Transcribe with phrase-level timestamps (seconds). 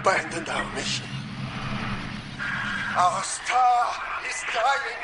[0.00, 1.06] abandoned our mission.
[2.96, 3.94] Our star
[4.28, 5.02] is dying.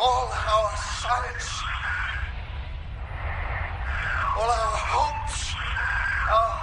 [0.00, 1.50] All our science,
[4.36, 5.54] all our hopes,
[6.38, 6.56] our,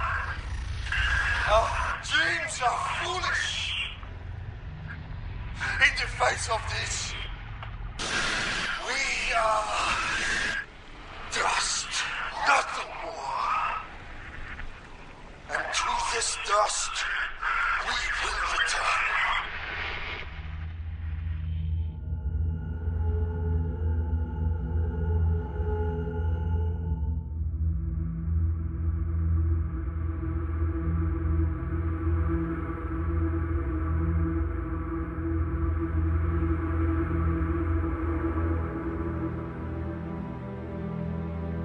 [1.55, 1.69] our
[2.03, 3.47] dreams are foolish.
[5.87, 7.13] In the face of this,
[8.87, 9.63] we are
[11.31, 11.87] dust,
[12.47, 13.47] nothing more.
[15.49, 15.65] And
[16.17, 16.91] this dust,
[17.85, 19.03] we will return.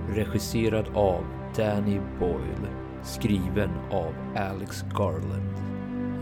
[0.08, 1.24] Regisserad av
[1.56, 2.81] Danny Boyle.
[3.04, 5.52] Skriven av Alex Garland.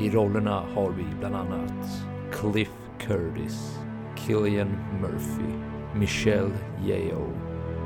[0.01, 3.79] I rollerna har vi bland annat Cliff Curtis,
[4.17, 4.69] Killian
[5.01, 5.53] Murphy,
[5.95, 6.53] Michelle
[6.87, 7.31] Yeoh,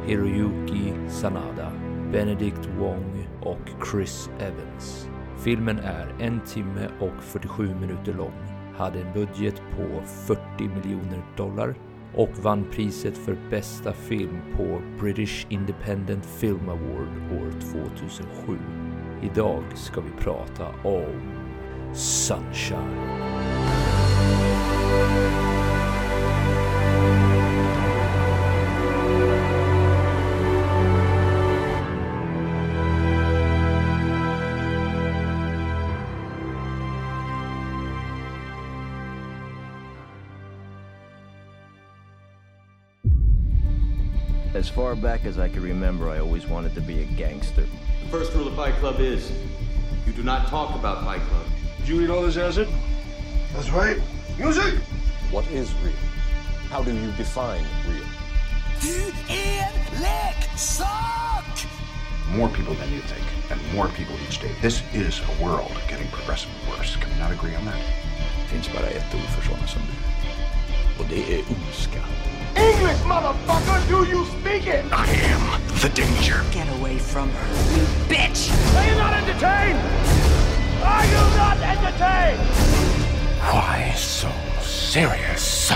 [0.06, 1.72] Hiroyuki Sanada,
[2.12, 5.08] Benedict Wong och Chris Evans.
[5.38, 8.34] Filmen är en timme och 47 minuter lång,
[8.76, 11.74] hade en budget på 40 miljoner dollar
[12.14, 18.83] och vann priset för bästa film på British Independent Film Award år 2007.
[19.22, 21.22] Idag ska vi prata om
[21.94, 23.14] Sunshine.
[44.54, 47.66] As far back as I can remember, I always wanted to be a gangster.
[48.04, 49.30] The first rule of Fight Club is
[50.06, 51.46] you do not talk about Fight Club.
[51.78, 52.68] Did you eat all this acid?
[53.52, 53.98] That's right.
[54.38, 54.74] Music!
[55.30, 55.92] What is real?
[56.68, 58.06] How do you define real?
[58.80, 59.70] Du är
[60.00, 61.66] leksak!
[62.36, 64.50] more people than you think, and more people each day.
[64.60, 66.96] This is a world getting progressively worse.
[66.96, 67.80] Can we not agree on that?
[68.48, 71.02] Finns bara ett ord för sådana som du.
[71.02, 72.00] Och det är ondska.
[72.74, 73.88] English, motherfucker!
[73.88, 74.84] Do you speak it?
[74.92, 75.42] I am
[75.82, 76.38] the danger.
[76.52, 78.50] Get away from her, you bitch!
[78.76, 79.78] Are you not entertained?
[80.84, 82.40] Are you not entertained?
[83.52, 84.28] Why so
[84.62, 85.70] serious?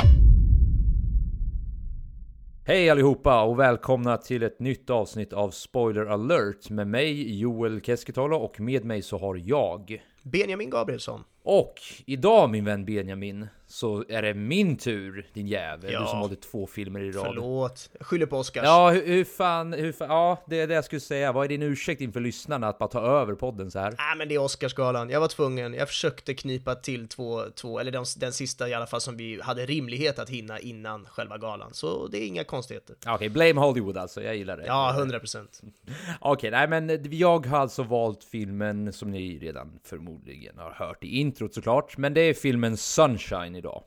[2.65, 8.37] Hej allihopa och välkomna till ett nytt avsnitt av Spoiler alert med mig Joel Keskitalo
[8.37, 11.25] och med mig så har jag Benjamin Gabrielsson.
[11.43, 11.75] och
[12.07, 16.01] idag min vän Benjamin så är det min tur din jävel Ja.
[16.01, 17.27] du som valde två filmer i rad.
[17.27, 17.91] Förlåt.
[17.99, 18.65] Jag skyller på Oscars.
[18.65, 21.33] Ja hur, hur fan, hur fan, ja det är det jag skulle säga.
[21.33, 23.91] Vad är din ursäkt inför lyssnarna att bara ta över podden så här?
[23.91, 27.93] Nej men det är Oscarsgalan, jag var tvungen, jag försökte knipa till två, två eller
[27.93, 31.75] den, den sista i alla fall som vi hade rimlighet att hinna innan själva galan,
[31.75, 32.97] så det är inga konstigheter.
[33.07, 34.67] Okej, blame Hollywood alltså, jag gillar det.
[34.67, 35.61] Ja, 100 procent.
[36.21, 41.19] Okej, nej men jag har alltså valt filmen som ni redan förmodligen har hört i
[41.19, 41.97] introt såklart.
[41.97, 43.83] Men det är filmen Sunshine idag.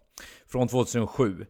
[0.47, 1.45] Från 2007.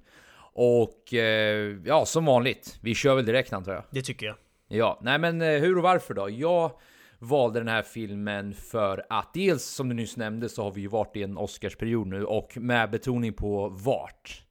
[0.54, 2.80] Och eh, ja, som vanligt.
[2.82, 3.84] Vi kör väl direkt antar jag.
[3.90, 4.36] Det tycker jag.
[4.68, 6.30] Ja, nej men eh, hur och varför då?
[6.30, 6.72] Jag
[7.20, 10.88] valde den här filmen för att dels som du nyss nämnde så har vi ju
[10.88, 14.44] varit i en Oscarsperiod nu och med betoning på vart.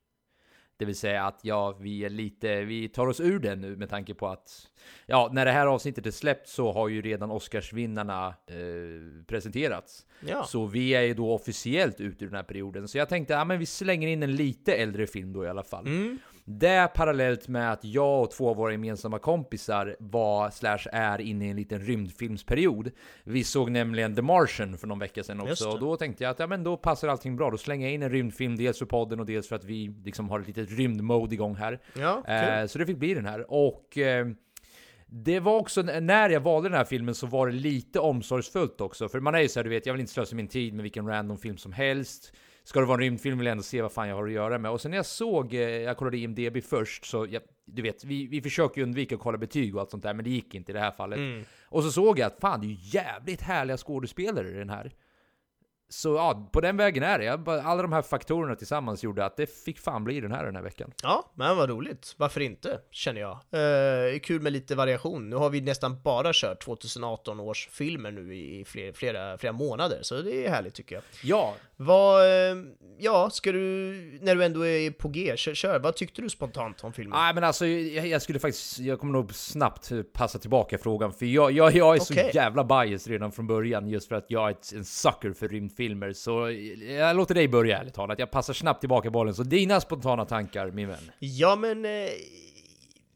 [0.80, 3.90] Det vill säga att ja, vi är lite, vi tar oss ur den nu med
[3.90, 4.68] tanke på att
[5.06, 10.06] ja, när det här avsnittet är släppt så har ju redan Oscarsvinnarna eh, presenterats.
[10.26, 10.44] Ja.
[10.44, 12.88] Så vi är ju då officiellt ute ur den här perioden.
[12.88, 15.62] Så jag tänkte, ja men vi slänger in en lite äldre film då i alla
[15.62, 15.86] fall.
[16.58, 21.46] Det parallellt med att jag och två av våra gemensamma kompisar var, slash är inne
[21.46, 22.90] i en liten rymdfilmsperiod.
[23.24, 25.70] Vi såg nämligen The Martian för någon vecka sedan också.
[25.70, 27.50] Och då tänkte jag att ja, men då passar allting bra.
[27.50, 30.28] Då slänger jag in en rymdfilm, dels för podden och dels för att vi liksom
[30.28, 31.80] har ett litet rymdmode igång här.
[31.98, 32.60] Ja, kul.
[32.60, 33.52] Eh, så det fick bli den här.
[33.52, 34.26] Och eh,
[35.06, 39.08] det var också, när jag valde den här filmen så var det lite omsorgsfullt också.
[39.08, 40.82] För man är ju så här, du vet, jag vill inte slösa min tid med
[40.82, 42.32] vilken random film som helst.
[42.64, 44.58] Ska det vara en rymdfilm vill jag ändå se vad fan jag har att göra
[44.58, 44.70] med.
[44.70, 48.26] Och sen när jag såg, eh, jag kollade IMDB först, så jag, du vet, vi,
[48.26, 50.74] vi försöker undvika att kolla betyg och allt sånt där, men det gick inte i
[50.74, 51.18] det här fallet.
[51.18, 51.44] Mm.
[51.64, 54.92] Och så såg jag att fan, det är ju jävligt härliga skådespelare i den här.
[55.92, 57.28] Så ja, på den vägen är det.
[57.64, 60.62] Alla de här faktorerna tillsammans gjorde att det fick fan bli den här den här
[60.62, 60.92] veckan.
[61.02, 62.14] Ja, men vad roligt.
[62.16, 63.32] Varför inte, känner jag.
[63.32, 65.30] Eh, kul med lite variation.
[65.30, 69.98] Nu har vi nästan bara kört 2018 års filmer nu i flera, flera, flera månader,
[70.02, 71.04] så det är härligt tycker jag.
[71.22, 72.56] Ja, Vad, eh,
[72.98, 73.58] ja, ska du,
[74.20, 75.78] när du ändå är på G, kör, kör.
[75.78, 77.18] vad tyckte du spontant om filmen?
[77.18, 81.26] Nej men alltså jag, jag skulle faktiskt, jag kommer nog snabbt passa tillbaka frågan för
[81.26, 82.30] jag, jag, jag är Okej.
[82.30, 85.48] så jävla bias redan från början just för att jag är en sucker för
[85.80, 86.12] filmer.
[86.12, 86.50] så
[86.98, 88.18] jag låter dig börja ärligt talat.
[88.18, 91.10] Jag passar snabbt tillbaka bollen så dina spontana tankar min vän.
[91.18, 91.90] Ja, men eh,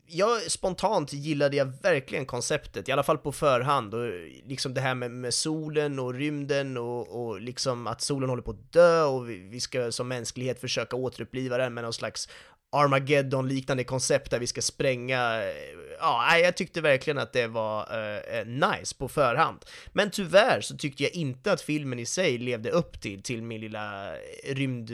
[0.07, 4.11] jag spontant gillade jag verkligen konceptet, i alla fall på förhand, och
[4.47, 8.51] liksom det här med, med solen och rymden och, och liksom att solen håller på
[8.51, 12.29] att dö och vi, vi ska som mänsklighet försöka återuppliva den med någon slags
[12.75, 15.55] Armageddon-liknande koncept där vi ska spränga, eh,
[16.01, 19.65] ja, jag tyckte verkligen att det var eh, eh, nice på förhand.
[19.93, 23.61] Men tyvärr så tyckte jag inte att filmen i sig levde upp till, till min
[23.61, 24.91] lilla eh, rymd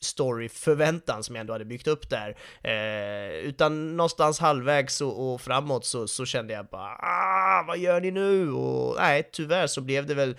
[0.00, 2.36] story-förväntan som jag ändå hade byggt upp där.
[2.62, 8.00] Eh, utan någonstans halvvägs och, och framåt så, så kände jag bara ah, vad gör
[8.00, 8.52] ni nu?
[8.52, 10.36] Och nej, tyvärr så blev det väl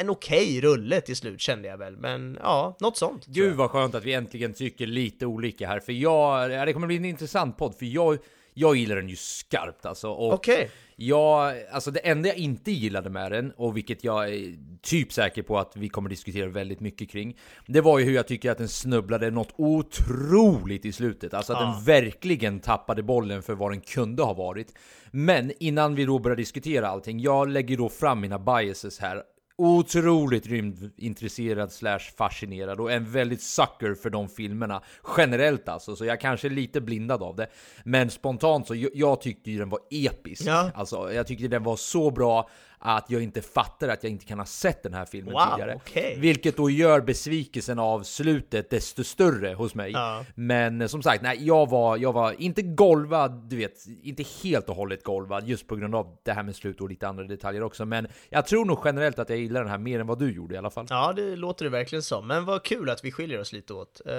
[0.00, 3.26] en okej rulle till slut kände jag väl, men ja, något sånt.
[3.26, 6.86] Gud vad skönt att vi äntligen tycker lite olika här för jag, ja, det kommer
[6.86, 8.18] bli en intressant podd för jag,
[8.54, 10.08] jag gillar den ju skarpt alltså.
[10.08, 10.70] Okej.
[10.96, 15.42] Jag, alltså det enda jag inte gillade med den, och vilket jag är typ säker
[15.42, 17.36] på att vi kommer diskutera väldigt mycket kring,
[17.66, 21.34] det var ju hur jag tycker att den snubblade något otroligt i slutet.
[21.34, 21.66] Alltså att Ja.
[21.66, 24.74] den verkligen tappade bollen för vad den kunde ha varit.
[25.10, 29.22] Men innan vi då börjar diskutera allting, jag lägger då fram mina biases här.
[29.56, 34.82] Otroligt rymdintresserad slash fascinerad och en väldigt sucker för de filmerna
[35.16, 37.46] generellt alltså, så jag kanske är lite blindad av det.
[37.84, 40.42] Men spontant så, jag, jag tyckte ju den var episk.
[40.46, 40.70] Ja.
[40.74, 42.48] Alltså, jag tyckte den var så bra
[42.86, 45.74] att jag inte fattar att jag inte kan ha sett den här filmen Wow, tidigare.
[45.76, 46.16] okej.
[46.18, 49.92] Vilket då gör besvikelsen av slutet desto större hos mig.
[49.92, 50.24] Ja.
[50.34, 54.68] Men eh, som sagt, nej, jag var, jag var inte golvad, du vet, inte helt
[54.68, 57.62] och hållet golvad just på grund av det här med slut och lite andra detaljer
[57.62, 57.84] också.
[57.84, 60.54] Men jag tror nog generellt att jag gillar den här mer än vad du gjorde
[60.54, 60.86] i alla fall.
[60.90, 62.26] Ja, det låter det verkligen som.
[62.26, 64.00] Men vad kul att vi skiljer oss lite åt.
[64.06, 64.12] Eh,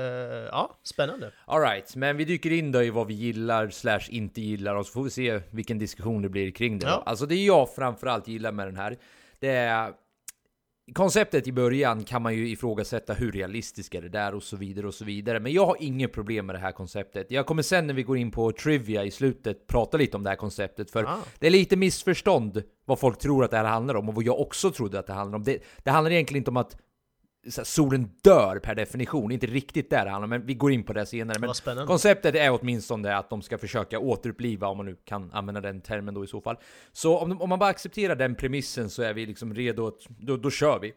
[0.51, 1.31] ja, spännande.
[1.45, 4.91] Alright, men vi dyker in då i vad vi gillar slash inte gillar och så
[4.91, 6.87] får vi se vilken diskussion det blir kring det.
[6.87, 7.03] Ja.
[7.05, 8.97] Alltså det jag framförallt gillar med den här,
[9.39, 9.93] det är
[10.93, 14.87] Konceptet i början kan man ju ifrågasätta hur realistiskt är det där och så vidare
[14.87, 15.39] och så vidare.
[15.39, 17.31] Men jag har inget problem med det här konceptet.
[17.31, 20.29] Jag kommer sen när vi går in på trivia i slutet prata lite om det
[20.29, 20.91] här konceptet.
[20.91, 21.17] För Ah.
[21.39, 24.39] det är lite missförstånd vad folk tror att det här handlar om och vad jag
[24.39, 25.43] också trodde att det handlar om.
[25.43, 26.77] Det, det handlar egentligen inte om att
[27.49, 31.05] solen dör per definition, inte riktigt där det handlar men vi går in på det
[31.05, 31.39] senare.
[31.39, 35.81] Men konceptet är åtminstone att de ska försöka återuppliva, om man nu kan använda den
[35.81, 36.57] termen då i så fall.
[36.91, 40.37] Så om, om man bara accepterar den premissen så är vi liksom redo, att, då,
[40.37, 40.93] då kör vi.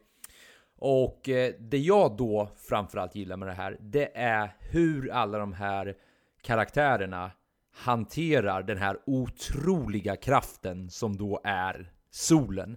[0.79, 5.53] Och eh, det jag då framförallt gillar med det här, det är hur alla de
[5.53, 5.95] här
[6.43, 7.31] karaktärerna
[7.75, 12.77] hanterar den här otroliga kraften som då är solen.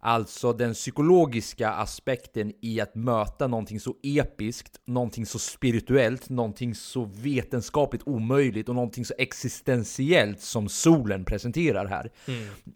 [0.00, 7.04] Alltså den psykologiska aspekten i att möta någonting så episkt, någonting så spirituellt, någonting så
[7.04, 12.10] vetenskapligt omöjligt och någonting så existentiellt som solen presenterar här.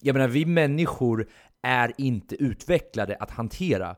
[0.01, 1.29] Jag menar, vi människor
[1.63, 3.97] är inte utvecklade att hantera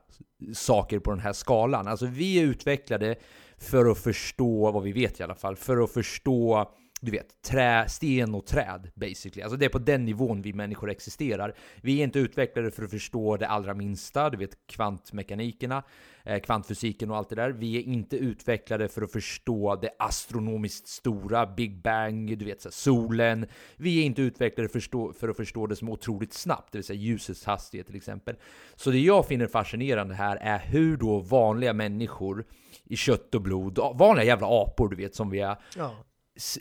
[0.52, 1.88] saker på den här skalan.
[1.88, 3.16] Alltså vi är utvecklade
[3.58, 6.70] för att förstå, vad vi vet i alla fall, för att förstå
[7.04, 9.42] du vet, trä, sten och träd basically.
[9.42, 11.54] Alltså det är på den nivån vi människor existerar.
[11.80, 15.82] Vi är inte utvecklade för att förstå det allra minsta, du vet kvantmekanikerna,
[16.24, 17.50] eh, kvantfysiken och allt det där.
[17.50, 22.68] Vi är inte utvecklade för att förstå det astronomiskt stora, Big Bang, du vet så
[22.68, 23.46] här, solen.
[23.76, 26.78] Vi är inte utvecklade för, förstå, för att förstå det som är otroligt snabbt, det
[26.78, 28.36] vill säga ljusets hastighet till exempel.
[28.76, 32.44] Så det jag finner fascinerande här är hur då vanliga människor
[32.84, 35.94] i kött och blod, vanliga jävla apor du vet som vi är, Ja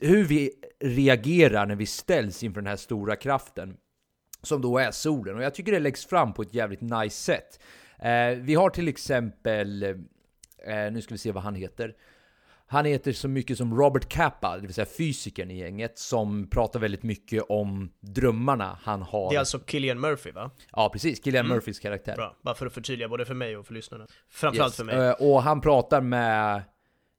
[0.02, 3.78] hur vi reagerar när vi ställs inför den här stora kraften
[4.42, 5.36] som då är solen.
[5.38, 7.60] Och jag tycker det läggs fram på ett jävligt nice sätt.
[8.00, 9.96] Eh, vi har till exempel, eh,
[10.92, 11.96] nu ska vi se vad han heter.
[12.68, 16.80] Han heter så mycket som Robert Kappa, det vill säga fysikern i gänget, som pratar
[16.80, 19.30] väldigt mycket om drömmarna han har.
[19.30, 20.52] Det är alltså Killian Murphy, va?
[20.72, 21.20] Ja, precis.
[21.24, 22.16] Killian Murphys karaktär.
[22.16, 24.08] Bra, bara för att förtydliga både för mig och för lyssnarna.
[24.30, 24.78] Framförallt Yes.
[24.78, 24.96] för mig.
[24.96, 26.64] Eh, och han pratar med,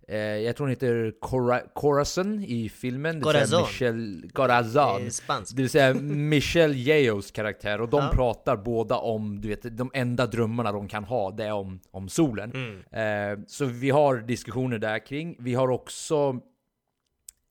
[0.09, 3.15] eh, jag tror han heter Cora- Corazon i filmen.
[3.19, 3.63] Det Corazon.
[3.63, 5.03] Michel Corazon.
[5.03, 5.57] Eh, spansk.
[5.57, 7.81] Det vill säga Michelle Yeos karaktär.
[7.81, 8.11] Och de Ja.
[8.15, 12.09] pratar båda om, du vet, de enda drömmarna de kan ha, det är om, om
[12.09, 12.53] solen.
[12.91, 13.33] Mm.
[13.33, 15.37] Eh, så vi har diskussioner där kring.
[15.39, 16.41] Vi har också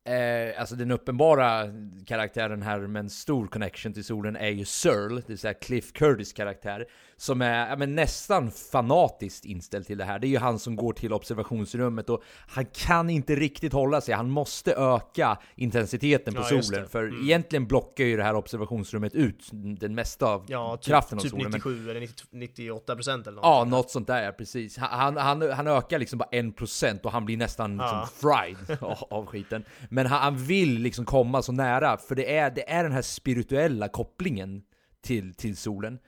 [0.06, 1.64] Eh, alltså den uppenbara
[2.08, 5.94] karaktären här med en stor connection till solen är ju Searle, det vill säga Cliff
[5.94, 6.86] Curtis karaktär,
[7.18, 10.20] som är ja, men nästan fanatiskt inställd till det här.
[10.20, 14.14] Det är ju han som går till observationsrummet och han kan inte riktigt hålla sig.
[14.16, 17.24] Han måste öka intensiteten på Ja, solen, för Mm.
[17.24, 21.32] egentligen blockar ju det här observationsrummet ut den mesta av Ja, typ, kraften av typ
[21.32, 21.44] solen.
[21.44, 23.44] men- 97 eller 90, 98 procent eller något.
[23.46, 24.78] Ja, något sånt där, precis.
[24.78, 28.08] Han, han, han ökar liksom bara en procent och han blir nästan Ja.
[28.12, 29.64] liksom fried av, av skiten.
[29.94, 33.02] Men han, han vill liksom komma så nära, för det är, det är den här
[33.02, 34.62] spirituella kopplingen
[35.02, 36.00] till, till solen.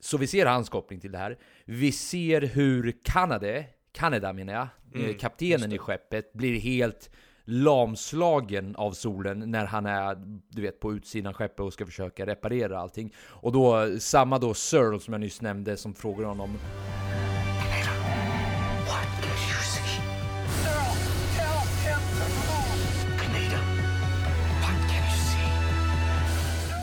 [0.00, 1.38] Så vi ser hans koppling till det här.
[1.64, 7.10] Vi ser hur Kanade, Kanada menar jag, Mm, eh, kaptenen i skeppet, blir helt
[7.44, 10.16] lamslagen av solen när han är,
[10.48, 13.14] du vet, på utsidan av skeppet och ska försöka reparera allting.
[13.18, 16.58] Och då, samma då Searle som jag nyss nämnde, som frågar honom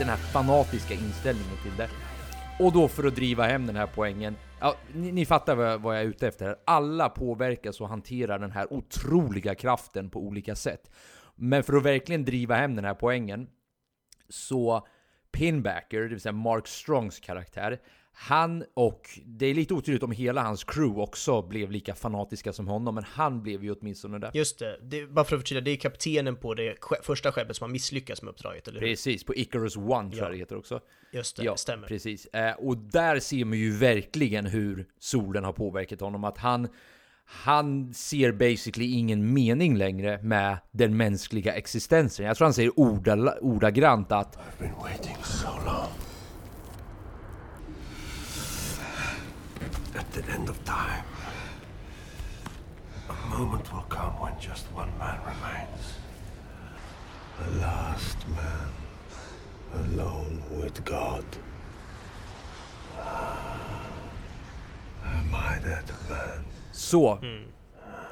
[0.01, 1.89] den här fanatiska inställningen till det.
[2.59, 5.95] Och då för att driva hem den här poängen, ja, ni, ni fattar vad, vad
[5.95, 6.45] jag är ute efter.
[6.45, 6.55] här.
[6.65, 10.91] Alla påverkas och hanterar den här otroliga kraften på olika sätt.
[11.35, 13.47] Men för att verkligen driva hem den här poängen,
[14.29, 14.87] så
[15.31, 17.79] Pinbacker, det vill säga Mark Strongs karaktär,
[18.13, 22.67] han och, det är lite otydligt om hela hans crew också blev lika fanatiska som
[22.67, 24.31] honom, men han blev ju åtminstone det.
[24.33, 27.63] Just det, det, bara för att förtydliga, det är kaptenen på det första skeppet som
[27.65, 28.87] har misslyckats med uppdraget, eller hur?
[28.87, 30.17] Precis, på Icarus One tror Ja.
[30.23, 30.79] jag det heter också.
[31.13, 31.87] Just det, Ja, stämmer.
[31.87, 32.25] precis.
[32.25, 36.23] Eh, och där ser man ju verkligen hur solen har påverkat honom.
[36.23, 36.67] Att han,
[37.25, 42.25] han ser basically ingen mening längre med den mänskliga existensen.
[42.25, 45.87] Jag tror han säger orda, ordagrant att I've been waiting so long.
[49.95, 51.03] At the end of time,
[53.09, 55.97] a moment will come when just one man remains.
[57.39, 58.69] The last man,
[59.73, 61.25] alone with God.
[62.97, 63.85] Ah,
[65.05, 66.45] am I that man?
[66.71, 67.43] så, hmm.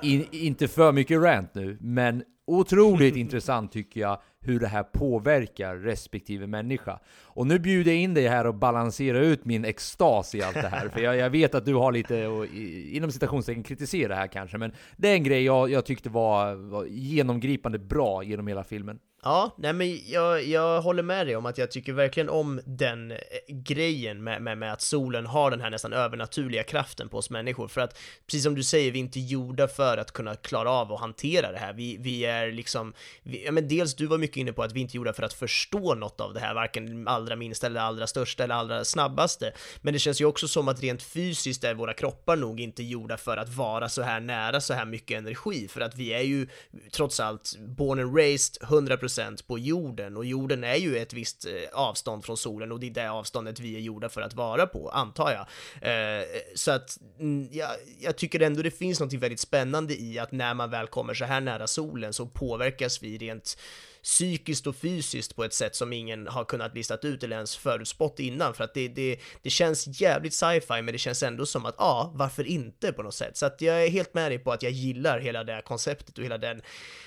[0.02, 5.76] in, inte för mycket rant nu, men otroligt intressant tycker jag hur det här påverkar
[5.76, 7.00] respektive människa.
[7.24, 10.68] Och nu bjuder jag in dig här och balanserar ut min extas i allt det
[10.70, 14.08] här, för jag, jag vet att du har lite, och, eh, i- inom citationstecken, kritisera
[14.08, 18.24] det här kanske, men det är en grej jag, jag tyckte var, var genomgripande bra
[18.24, 19.00] genom hela filmen.
[19.24, 23.12] Ja, nej men jag, jag håller med dig om att jag tycker verkligen om den
[23.12, 27.30] eh, grejen med, med, med att solen har den här nästan övernaturliga kraften på oss
[27.30, 27.68] människor.
[27.68, 30.92] För att, precis som du säger, vi är inte gjorda för att kunna klara av
[30.92, 31.74] och hantera det här.
[31.74, 34.80] Vi, vi är liksom, vi, ja men dels du var mycket inne på att vi
[34.80, 38.08] inte är gjorda för att förstå något av det här, varken allra minsta eller allra
[38.08, 39.54] största eller allra snabbaste.
[39.82, 43.18] Men det känns ju också som att rent fysiskt är våra kroppar nog inte gjorda
[43.18, 46.48] för att vara så här nära så här mycket energi, för att vi är ju
[46.92, 49.09] trots allt born and raised 100%
[49.48, 52.92] på jorden och jorden är ju ett visst eh, avstånd från solen och det är
[52.92, 55.46] det avståndet vi är gjorda för att vara på, antar jag.
[55.92, 56.26] Eh,
[56.56, 60.54] så att mm, jag, jag tycker ändå det finns något väldigt spännande i att när
[60.54, 63.58] man väl kommer så här nära solen så påverkas vi rent
[64.04, 68.20] psykiskt och fysiskt på ett sätt som ingen har kunnat listat ut eller ens förutspått
[68.20, 71.76] innan för att det, det, det känns jävligt sci-fi men det känns ändå som att
[71.78, 73.38] ja, varför inte på något sätt?
[73.38, 76.18] Så att jag är helt med dig på att jag gillar hela det här konceptet
[76.18, 76.62] och hela den,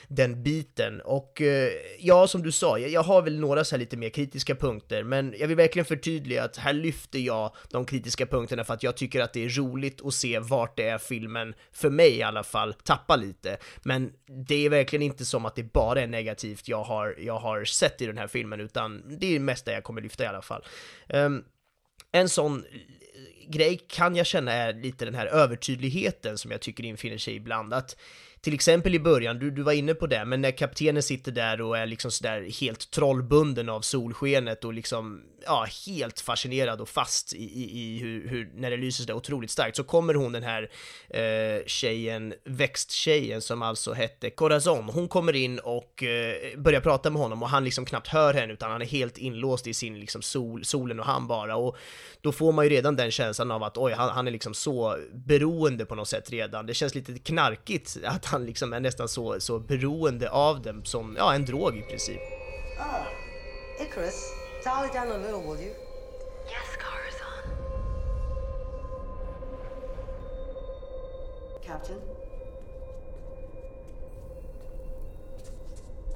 [0.09, 3.81] den biten och eh, ja, som du sa, jag, jag har väl några så här
[3.81, 8.27] lite mer kritiska punkter men jag vill verkligen förtydliga att här lyfter jag de kritiska
[8.27, 11.55] punkterna för att jag tycker att det är roligt att se vart det är filmen,
[11.73, 13.57] för mig i alla fall, tappar lite.
[13.83, 14.13] Men
[14.47, 18.01] det är verkligen inte som att det bara är negativt jag har, jag har sett
[18.03, 20.65] i den här filmen, utan det är mest det jag kommer lyfta i alla fall.
[21.09, 21.45] Um,
[22.13, 26.85] en sån eh, grej kan jag känna är lite den här övertydligheten som jag tycker
[26.85, 27.75] infinner sig ibland.
[27.75, 27.97] Att
[28.43, 31.61] till exempel i början, du, du var inne på det, men när kaptenen sitter där
[31.61, 37.35] och är liksom sådär helt trollbunden av solskenet och liksom, ja, helt fascinerad och fast
[37.35, 40.43] i, i, i hur, hur, när det lyser sådär otroligt starkt, så kommer hon den
[40.43, 40.71] här
[41.09, 47.23] eh, tjejen, växttjejen som alltså hette Corazon, hon kommer in och eh, börjar prata med
[47.23, 50.23] honom och han liksom knappt hör henne utan han är helt inlåst i sin liksom
[50.23, 51.77] sol, solen och han bara och
[52.21, 54.97] då får man ju redan den känslan av att oj, han, han är liksom så
[55.13, 56.67] beroende på något sätt redan.
[56.67, 61.15] Det känns lite knarkigt att han liksom är nästan så, så beroende av dem som,
[61.19, 62.21] ja, en drog i princip.
[62.79, 63.07] Ah,
[63.83, 64.33] Icarus,
[64.65, 65.75] dial it down a little, will you?
[66.51, 67.43] Yes, Corazon.
[71.67, 72.01] Captain?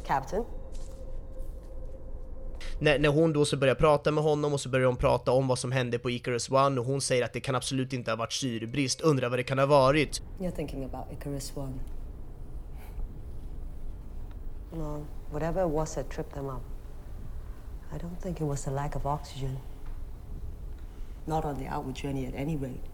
[0.07, 0.45] Captain?
[2.79, 5.49] när, när hon då så börjar prata med honom och så börjar hon prata om
[5.49, 8.17] vad som hände på Icarus One och hon säger att det kan absolut inte ha
[8.17, 10.23] varit syrebrist, undrar vad det kan ha varit.
[10.41, 11.73] You're thinking about Icarus One.
[14.77, 16.63] No, Whatever it was that tripped them up,
[17.93, 19.59] I don't think it was the lack of oxygen.
[21.27, 22.91] Not on the outward journey at any rate.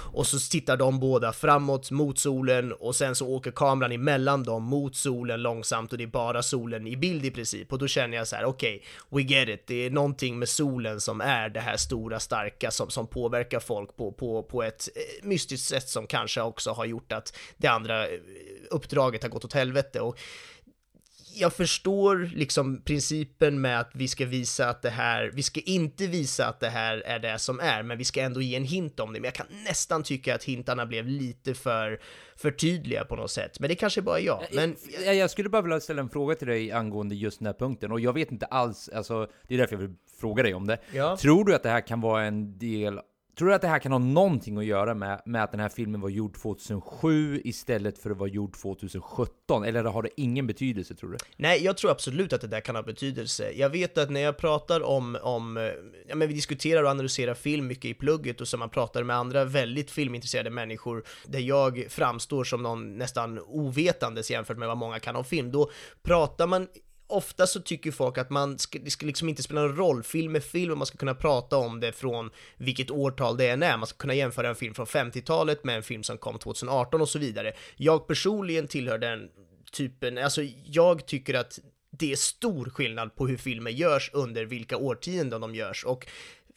[0.00, 4.62] Och så tittar de båda framåt mot solen och sen så åker kameran emellan dem
[4.62, 7.72] mot solen långsamt och det är bara solen i bild i princip.
[7.72, 9.66] Och då känner jag så här: okej, okay, we get it.
[9.66, 13.96] Det är någonting med solen som är det här stora starka som, som påverkar folk
[13.96, 18.06] på, på, på ett eh, mystiskt sätt som kanske också har gjort att det andra
[18.06, 18.18] eh,
[18.70, 20.00] uppdraget har gått åt helvete.
[20.00, 20.18] Och
[21.38, 26.06] jag förstår liksom principen med att vi ska visa att det här, vi ska inte
[26.06, 29.00] visa att det här är det som är, men vi ska ändå ge en hint
[29.00, 29.20] om det.
[29.20, 32.00] Men jag kan nästan tycka att hintarna blev lite för,
[32.36, 33.60] för tydliga på något sätt.
[33.60, 34.44] Men det kanske bara är jag.
[34.52, 34.76] Men...
[35.04, 37.92] Jag, jag skulle bara vilja ställa en fråga till dig angående just den här punkten,
[37.92, 40.78] och jag vet inte alls, alltså, det är därför jag vill fråga dig om det.
[40.92, 41.16] Ja.
[41.16, 43.00] Tror du att det här kan vara en del
[43.38, 45.68] Tror du att det här kan ha någonting att göra med, med att den här
[45.68, 49.64] filmen var gjord 2007 istället för att vara gjord 2017?
[49.64, 51.16] Eller har det ingen betydelse tror du?
[51.36, 53.50] Nej, jag tror absolut att det där kan ha betydelse.
[53.54, 55.70] Jag vet att när jag pratar om, om
[56.08, 59.16] ja men vi diskuterar och analyserar film mycket i plugget och så man pratar med
[59.16, 65.00] andra väldigt filmintresserade människor där jag framstår som någon nästan ovetandes jämfört med vad många
[65.00, 65.70] kan om film, då
[66.02, 66.68] pratar man
[67.08, 70.36] ofta så tycker folk att man ska, det ska liksom inte spela någon roll, film
[70.36, 73.76] är film och man ska kunna prata om det från vilket årtal det än är,
[73.76, 77.08] man ska kunna jämföra en film från 50-talet med en film som kom 2018 och
[77.08, 77.52] så vidare.
[77.76, 79.28] Jag personligen tillhör den
[79.72, 81.58] typen, alltså jag tycker att
[81.90, 85.84] det är stor skillnad på hur filmer görs under vilka årtionden de görs.
[85.84, 86.06] Och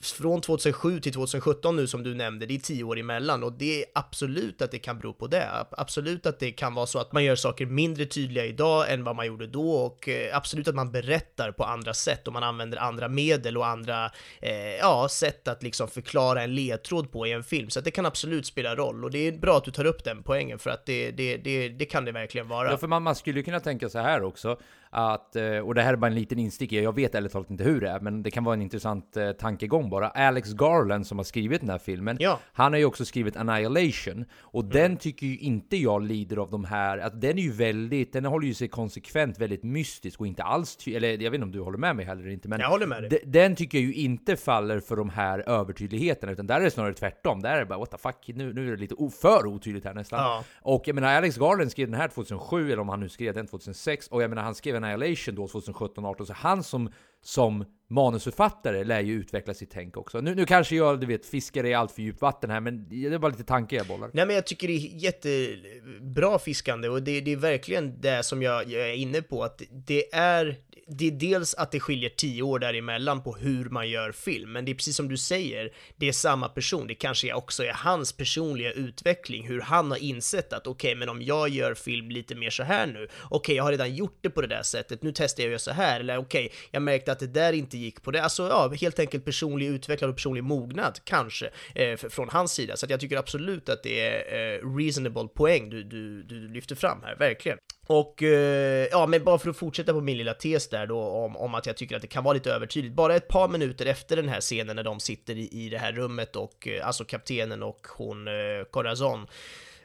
[0.01, 3.81] från 2007 till 2017 nu som du nämnde, det är tio år emellan och det
[3.81, 5.49] är absolut att det kan bero på det.
[5.71, 9.15] Absolut att det kan vara så att man gör saker mindre tydliga idag än vad
[9.15, 12.77] man gjorde då och eh, absolut att man berättar på andra sätt och man använder
[12.77, 17.43] andra medel och andra eh, ja, sätt att liksom förklara en ledtråd på i en
[17.43, 17.69] film.
[17.69, 20.03] Så att det kan absolut spela roll och det är bra att du tar upp
[20.03, 22.71] den poängen för att det, det, det, det kan det verkligen vara.
[22.71, 24.57] Ja, för man, man skulle kunna tänka så här också
[24.93, 27.63] att, eh, och det här är bara en liten instick, jag vet ärligt talat inte
[27.63, 30.09] hur det är, men det kan vara en intressant eh, tankegång bara.
[30.09, 32.39] Alex Garland som har skrivit den här filmen, ja.
[32.53, 34.73] han har ju också skrivit Annihilation, och mm.
[34.73, 38.25] den tycker ju inte jag lider av de här, att den är ju väldigt, den
[38.25, 41.59] håller ju sig konsekvent väldigt mystisk och inte alls, eller jag vet inte om du
[41.59, 43.23] håller med mig heller inte, men jag håller med dig.
[43.25, 46.93] den tycker jag ju inte faller för de här övertydligheterna, utan där är det snarare
[46.93, 47.41] tvärtom.
[47.41, 49.93] Där är det bara what the fuck, nu, nu är det lite för otydligt här
[49.93, 50.19] nästan.
[50.19, 50.43] Ja.
[50.61, 53.47] Och jag menar, Alex Garland skrev den här 2007, eller om han nu skrev den
[53.47, 56.89] 2006, och jag menar, han skrev Annihilation då 2017-18, så han som,
[57.23, 60.21] som manusförfattare lär ju utveckla sitt tänk också.
[60.21, 63.17] Nu, nu kanske jag, du vet, fiskar i allt för djupt vatten här, men det
[63.17, 64.09] var lite tankar jag bollar.
[64.13, 68.41] Nej men jag tycker det är jättebra fiskande och det, det är verkligen det som
[68.41, 70.57] jag, jag är inne på, att det är
[70.87, 74.65] det är dels att det skiljer tio år däremellan på hur man gör film, men
[74.65, 76.87] det är precis som du säger, det är samma person.
[76.87, 81.09] Det kanske också är hans personliga utveckling, hur han har insett att okej, okay, men
[81.09, 84.17] om jag gör film lite mer så här nu, okej, okay, jag har redan gjort
[84.21, 86.57] det på det där sättet, nu testar jag att göra så här, eller okej, okay,
[86.71, 88.23] jag märkte att det där inte gick på det.
[88.23, 92.77] Alltså, ja, helt enkelt personlig utveckling och personlig mognad, kanske, eh, från hans sida.
[92.77, 96.75] Så att jag tycker absolut att det är eh, reasonable poäng du, du, du lyfter
[96.75, 97.57] fram här, verkligen.
[97.87, 101.37] Och eh, ja, men bara för att fortsätta på min lilla tes där då om,
[101.37, 102.95] om att jag tycker att det kan vara lite övertydligt.
[102.95, 105.91] Bara ett par minuter efter den här scenen när de sitter i, i det här
[105.91, 108.33] rummet och eh, alltså kaptenen och hon eh,
[108.71, 109.27] Corazon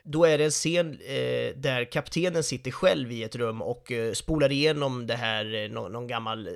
[0.08, 4.12] då är det en scen eh, där kaptenen sitter själv i ett rum och eh,
[4.12, 6.52] spolar igenom det här, eh, någon, någon gammal eh,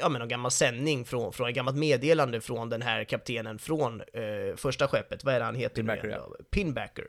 [0.00, 4.00] ja, men någon gammal sändning från, från ett gammalt meddelande från den här kaptenen från
[4.00, 5.24] eh, första skeppet.
[5.24, 5.74] Vad är det han heter?
[5.74, 6.28] Pinbacker, ja.
[6.50, 7.06] Pinbacker.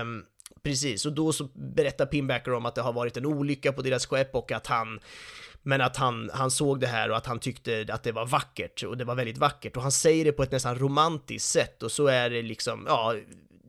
[0.00, 0.24] Um,
[0.62, 4.06] Precis, och då så berättar Pinbacker om att det har varit en olycka på deras
[4.06, 5.00] skepp och att han
[5.62, 8.82] men att han, han såg det här och att han tyckte att det var vackert
[8.82, 11.92] och det var väldigt vackert och han säger det på ett nästan romantiskt sätt och
[11.92, 13.14] så är det liksom, ja,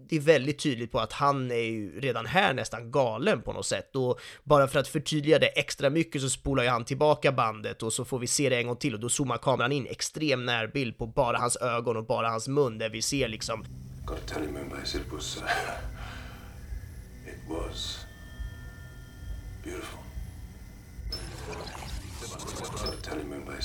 [0.10, 3.66] det är väldigt tydligt på att han är ju redan här nästan galen på något
[3.66, 7.84] sätt och bara för att förtydliga det extra mycket så spolar ju han tillbaka bandet
[7.84, 10.46] och så får vi se det en gång till och då zoomar kameran in extrem
[10.46, 13.66] närbild på bara hans ögon och bara hans mun där vi ser liksom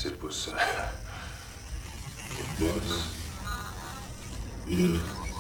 [0.03, 0.49] was it was.
[0.49, 0.57] Uh,
[2.39, 3.17] it was
[4.67, 5.32] beautiful.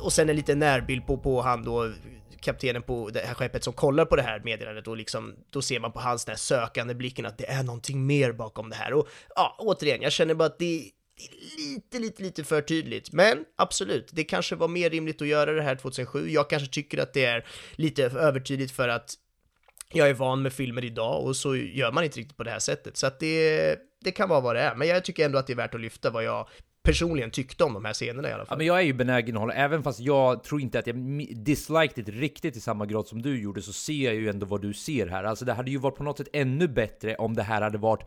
[0.00, 1.92] Och sen en liten närbild på, på han då,
[2.40, 5.80] kaptenen på det här skeppet som kollar på det här meddelandet och liksom, då ser
[5.80, 8.92] man på hans den här sökande blicken att det är någonting mer bakom det här.
[8.92, 13.12] Och ja, återigen, jag känner bara att det det är lite, lite, lite för tydligt.
[13.12, 16.30] Men absolut, det kanske var mer rimligt att göra det här 2007.
[16.30, 19.14] Jag kanske tycker att det är lite övertydligt för att
[19.92, 22.58] jag är van med filmer idag och så gör man inte riktigt på det här
[22.58, 22.96] sättet.
[22.96, 24.74] Så att det, det kan vara vad det är.
[24.74, 26.48] Men jag tycker ändå att det är värt att lyfta vad jag
[26.86, 28.58] personligen tyckte om de här scenerna i alla Ja, fall.
[28.58, 30.96] men jag är ju benägen att hålla, även fast jag tror inte att jag
[31.36, 34.62] disliked det riktigt i samma grad som du gjorde, så ser jag ju ändå vad
[34.62, 35.24] du ser här.
[35.24, 38.04] Alltså det hade ju varit på något sätt ännu bättre om det här hade varit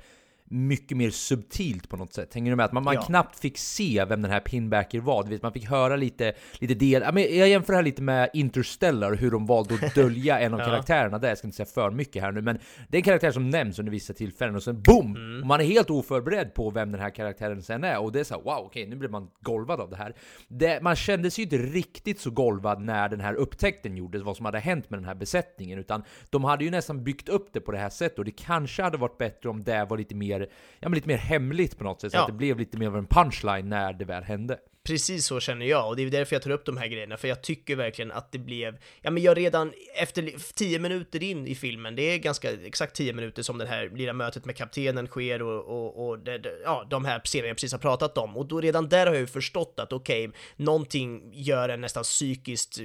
[0.50, 2.34] mycket mer subtilt på något sätt.
[2.34, 2.66] Hänger du med?
[2.66, 3.02] Att man, man Ja.
[3.02, 5.24] knappt fick se vem den här Pinbacker var.
[5.24, 7.02] Du vet, man fick höra lite, lite del...
[7.16, 10.66] Jag jämför det här lite med Interstellar, hur de valde att dölja en av Ja.
[10.66, 11.30] karaktärerna där.
[11.30, 13.80] Jag ska inte säga för mycket här nu, men det är en karaktär som nämns
[13.80, 15.16] under vissa tillfällen och sen BOOM!
[15.16, 15.42] Mm.
[15.42, 18.00] Och man är helt oförberedd på vem den här karaktären sen är.
[18.00, 20.14] Och det är så här, wow, okej, nu blir man golvad av det här.
[20.48, 24.38] Det, man kände sig ju inte riktigt så golvad när den här upptäckten gjordes, vad
[24.38, 27.60] som hade hänt med den här besättningen, utan de hade ju nästan byggt upp det
[27.62, 30.39] på det här sättet och det kanske hade varit bättre om det var lite mer,
[30.80, 32.22] ja men lite mer hemligt på något sätt, så Ja.
[32.22, 34.60] att det blev lite mer av en punchline när det väl hände.
[34.84, 37.28] Precis så känner jag och det är därför jag tar upp de här grejerna, för
[37.28, 41.56] jag tycker verkligen att det blev, ja men jag redan efter 10 minuter in i
[41.56, 45.42] filmen, det är ganska exakt 10 minuter som det här lilla mötet med kaptenen sker
[45.42, 48.38] och, och, och det, ja, de här scenerna jag precis har pratat om.
[48.38, 52.80] Och då redan där har jag ju förstått att okej, någonting gör en nästan psykiskt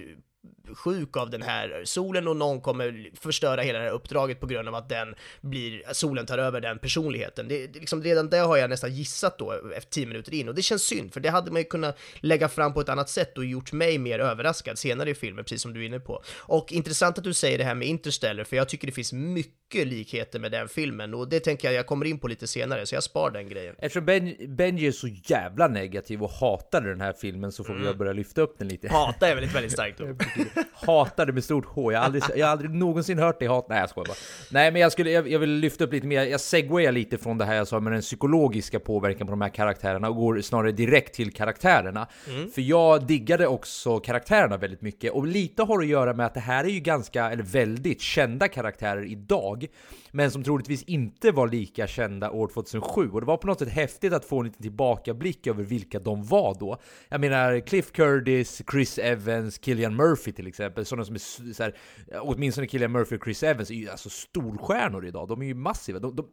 [0.76, 4.68] sjuk av den här solen och någon kommer förstöra hela det här uppdraget på grund
[4.68, 7.48] av att den blir, solen tar över den personligheten.
[7.48, 10.62] Det, liksom, redan det har jag nästan gissat då efter 10 minuter in och det
[10.62, 13.44] känns synd för det hade man ju kunnat lägga fram på ett annat sätt och
[13.44, 16.22] gjort mig mer överraskad senare i filmen, precis som du är inne på.
[16.38, 19.86] Och intressant att du säger det här med Interstellar för jag tycker det finns mycket
[19.86, 22.94] likheter med den filmen och det tänker jag jag kommer in på lite senare så
[22.94, 23.74] jag spar den grejen.
[23.78, 27.86] Eftersom ben, Benji är så jävla negativ och hatade den här filmen så får Mm.
[27.86, 28.88] jag börja lyfta upp den lite.
[28.88, 30.24] Hata är väl ett väldigt starkt ord.
[30.72, 31.92] Hatade med stort H.
[31.92, 33.66] Jag har aldrig, jag har aldrig någonsin hört dig hata.
[33.68, 34.16] Nej jag skojar bara.
[34.50, 36.24] Nej men jag, skulle, jag, jag vill lyfta upp lite mer.
[36.24, 39.48] Jag segwayar lite från det här jag sa med den psykologiska påverkan på de här
[39.48, 42.06] karaktärerna och går snarare direkt till karaktärerna.
[42.54, 46.40] För jag diggade också karaktärerna väldigt mycket och lite har att göra med att det
[46.40, 49.66] här är ju ganska, eller väldigt kända karaktärer idag.
[50.10, 53.68] Men som troligtvis inte var lika kända år 2007 och det var på något sätt
[53.68, 56.78] häftigt att få en liten tillbakablick över vilka de var då.
[57.08, 61.74] Jag menar Cliff Curtis, Chris Evans, Killian Murphy till exempel, sådana som är så här,
[62.20, 65.98] åtminstone Killian Murphy och Chris Evans är ju alltså storstjärnor idag, de är ju massiva.
[65.98, 66.28] De, de,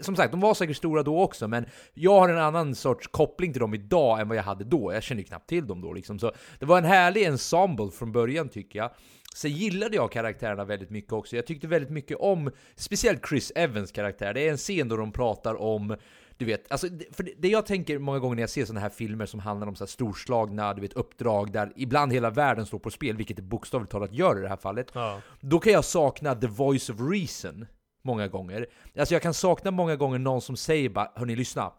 [0.00, 3.52] som sagt, de var säkert stora då också, men jag har en annan sorts koppling
[3.52, 4.92] till dem idag än vad jag hade då.
[4.92, 8.12] Jag kände ju knappt till dem då liksom, så det var en härlig ensemble från
[8.12, 8.90] början tycker jag.
[9.36, 11.36] Sen gillade jag karaktärerna väldigt mycket också.
[11.36, 14.34] Jag tyckte väldigt mycket om, speciellt Chris Evans karaktär.
[14.34, 15.96] Det är en scen då de pratar om
[16.38, 18.88] du vet, alltså, för det- det jag tänker många gånger när jag ser sådana här
[18.90, 22.78] filmer som handlar om så här storslagna du vet, uppdrag där ibland hela världen står
[22.78, 24.90] på spel, vilket det bokstavligt talat gör i det här fallet.
[24.94, 25.20] Ja.
[25.40, 27.66] Då kan jag sakna the voice of reason
[28.02, 28.66] många gånger.
[28.98, 31.72] Alltså jag kan sakna många gånger någon som säger bara Hörni lyssna.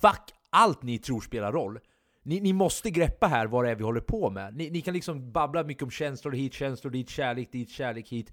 [0.00, 1.78] Fuck allt ni tror spelar roll.
[2.24, 4.56] Ni, ni måste greppa här vad det är vi håller på med.
[4.56, 8.32] Ni, ni kan liksom babbla mycket om känslor hit, känslor dit, kärlek dit, kärlek hit.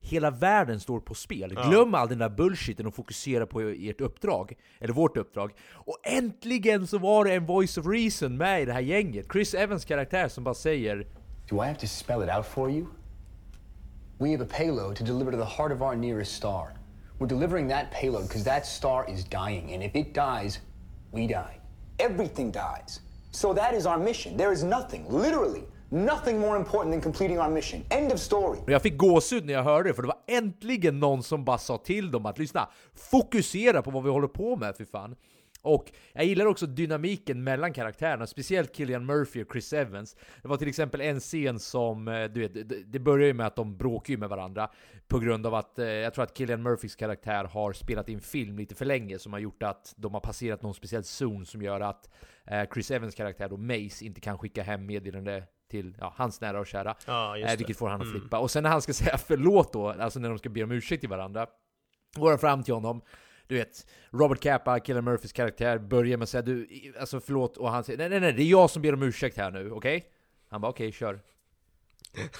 [0.00, 1.52] Hela världen står på spel.
[1.56, 1.68] Ja.
[1.68, 4.56] Glöm all den där bullshiten och fokusera på ert uppdrag.
[4.80, 5.52] Eller vårt uppdrag.
[5.72, 9.26] Och äntligen så var det en voice of reason med i det här gänget.
[9.32, 11.06] Chris Evans karaktär som bara säger
[11.48, 12.86] Do I have to spell it out for you?
[14.18, 16.68] We have a payload to deliver to the heart of our nearest star.
[17.18, 20.60] We're delivering that payload because that star is dying, and if it dies,
[21.12, 21.60] we die.
[21.98, 23.00] Everything dies.
[23.30, 24.36] So that is our mission.
[24.36, 27.80] There is nothing, literally, nothing more important than completing our mission.
[27.90, 28.58] End of story.
[28.66, 31.78] Jag fick gåshud när jag hörde det, för det var äntligen någon som bara sa
[31.78, 35.16] till dem att lyssna, fokusera på vad vi håller på med för fan.
[35.62, 40.16] Och jag gillar också dynamiken mellan karaktärerna, speciellt Killian Murphy och Chris Evans.
[40.42, 43.56] Det var till exempel en scen som, eh, du vet, det- börjar ju med att
[43.56, 44.70] de bråkar ju med varandra
[45.08, 48.58] på grund av att, eh, jag tror att Killian Murphys karaktär har spelat in film
[48.58, 51.80] lite för länge som har gjort att de har passerat någon speciell zon som gör
[51.80, 52.10] att
[52.46, 56.60] eh, Chris Evans karaktär då, Mace, inte kan skicka hem meddelande till ja, hans nära
[56.60, 56.94] och kära.
[57.06, 57.56] Ja, eh, det.
[57.56, 58.20] vilket får han att Mm.
[58.20, 58.38] flippa.
[58.38, 61.00] Och sen när han ska säga förlåt då, alltså när de ska be om ursäkt
[61.00, 61.46] till varandra,
[62.16, 63.00] går han fram till honom,
[63.46, 66.68] du vet, Robert Capa, Killian Murphys karaktär, börjar med att säga du,
[67.00, 69.36] alltså förlåt, och han säger nej nej nej, det är jag som ber om ursäkt
[69.36, 70.06] här nu, okej?
[70.48, 71.20] Han bara okej, kör.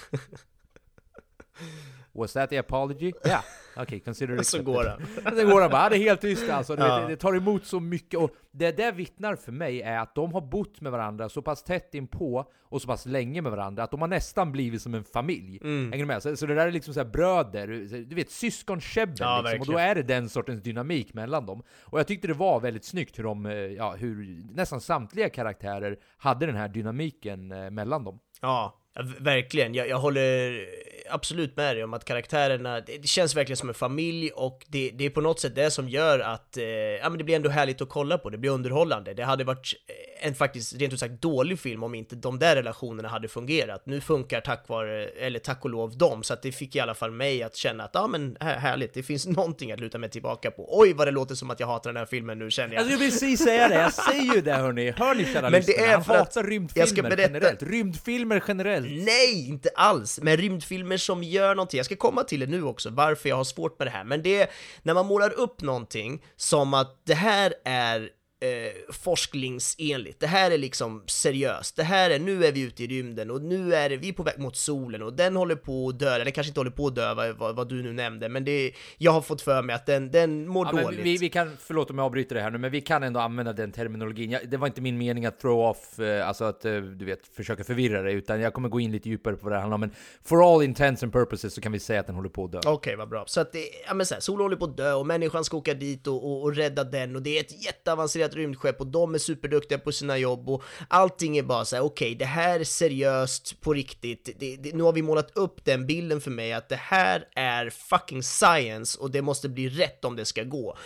[2.13, 3.11] Was that the apology?
[3.23, 3.43] Ja, yeah.
[3.71, 5.35] okej, okay, consider it Så går han.
[5.37, 6.77] Sen går han bara, han är helt tyst alltså.
[6.77, 6.99] Ja.
[6.99, 8.19] vet, det tar emot så mycket.
[8.19, 11.63] Och det där vittnar för mig är att de har bott med varandra så pass
[11.63, 15.03] tätt inpå och så pass länge med varandra att de har nästan blivit som en
[15.03, 15.59] familj.
[15.61, 15.91] Mm.
[15.91, 16.23] Hänger du med?
[16.23, 17.67] Så, så det där är liksom så bröder,
[18.05, 19.59] du vet syskonkäbbel Ja, liksom.
[19.59, 21.63] Och då är det den sortens dynamik mellan dem.
[21.81, 25.97] Och jag tyckte det var väldigt snyggt hur de, eh, ja, hur nästan samtliga karaktärer
[26.17, 28.19] hade den här dynamiken eh, mellan dem.
[28.41, 28.79] Ja,
[29.19, 29.73] verkligen.
[29.73, 30.65] Jag, jag håller
[31.09, 35.05] absolut med dig om att karaktärerna, det, känns verkligen som en familj och det, det
[35.05, 37.81] är på något sätt det som gör att, eh, ja men det blir ändå härligt
[37.81, 39.13] att kolla på, det blir underhållande.
[39.13, 39.73] Det hade varit
[40.21, 43.85] en faktiskt rent ut sagt dålig film om inte de där relationerna hade fungerat.
[43.85, 46.93] Nu funkar tack vare, eller tack och lov dem, så att det fick i alla
[46.95, 50.09] fall mig att känna att ja men här, härligt, det finns någonting att luta mig
[50.09, 50.79] tillbaka på.
[50.79, 52.79] Oj vad det låter som att jag hatar den här filmen nu känner jag.
[52.79, 55.51] Alltså jag vill precis säga det, jag säger ju det hörni, hör ni kära Men
[55.51, 55.87] det lyssnare?
[55.87, 58.87] är Han hatar rymdfilmer jag ska berätta- generellt, rymdfilmer generellt.
[59.05, 60.19] Nej, inte alls!
[60.21, 63.43] Men rymdfilmer som gör någonting, jag ska komma till det nu också, varför jag har
[63.43, 64.49] svårt med det här, men det är
[64.83, 68.09] när man målar upp någonting som att det här är
[68.41, 72.87] eh, forskningsenligt, det här är liksom seriöst, det här är, nu är vi ute i
[72.87, 76.15] rymden och nu är vi på väg mot solen och den håller på att dö,
[76.15, 78.71] eller kanske inte håller på att dö vad, vad, vad du nu nämnde, men det,
[78.97, 80.99] jag har fått för mig att den, den mår Ja, dåligt.
[80.99, 83.53] vi, vi kan, förlåt om jag avbryter det här nu, men vi kan ändå använda
[83.53, 84.31] den terminologin.
[84.31, 87.27] Jag, det var inte min mening att throw off, eh, alltså att eh, du vet,
[87.27, 89.81] försöka förvirra det, utan jag kommer gå in lite djupare på vad det handlar om.
[89.81, 89.91] Men
[90.23, 92.59] for all intents and purposes så kan vi säga att den håller på att dö.
[92.65, 93.23] Okej, vad bra.
[93.27, 95.57] Så att det, ja men så här, solen håller på att dö och människan ska
[95.57, 99.15] åka dit och, och, och rädda den och det är ett jätteavancerat rymdskepp och de
[99.15, 102.63] är superduktiga på sina jobb och allting är bara så här: okej, det här är
[102.63, 104.29] seriöst på riktigt.
[104.39, 107.69] Det, det, nu har vi målat upp den bilden för mig att det här är
[107.69, 110.77] fucking science och det måste bli rätt om det ska gå.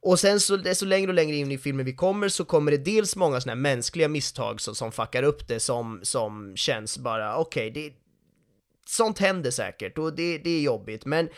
[0.00, 2.78] Och sen så desto längre och längre in i filmen vi kommer så kommer det
[2.78, 7.36] dels många sådana här mänskliga misstag som, som fuckar upp det som, som känns bara
[7.36, 7.92] okej, det,
[8.86, 11.28] sånt händer säkert och det, det är jobbigt, men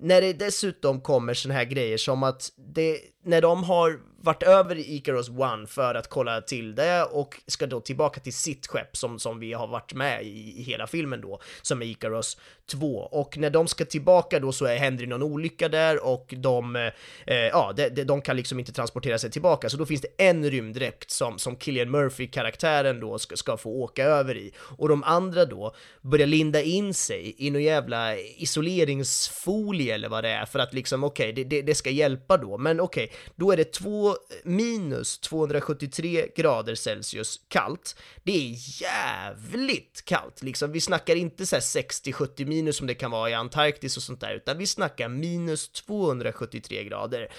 [0.00, 4.76] när det dessutom kommer såna här grejer som att det, när de har varit över
[4.76, 8.96] i Icaros One för att kolla till det och ska då tillbaka till sitt skepp
[8.96, 12.96] som, som vi har varit med i, i hela filmen då, som är Icaros 2.
[12.96, 16.76] Och när de ska tillbaka då så är, händer det någon olycka där och de,
[16.76, 16.82] eh,
[17.26, 20.50] eh ja, de, de, kan liksom inte transportera sig tillbaka, så då finns det en
[20.50, 24.52] rymddräkt som, som Killian Murphy-karaktären då ska, ska få åka över i.
[24.58, 30.30] Och de andra då börjar linda in sig i någon jävla isoleringsfolie eller vad det
[30.30, 33.56] är för att liksom okej, det, det, det ska hjälpa då, men okej, då är
[33.56, 34.08] det två
[34.44, 37.96] minus 273 grader Celsius kallt.
[38.22, 40.72] Det är jävligt kallt, liksom.
[40.72, 44.20] Vi snackar inte så här 60-70 minus som det kan vara i Antarktis och sånt
[44.20, 47.32] där, utan vi snackar minus 273 grader.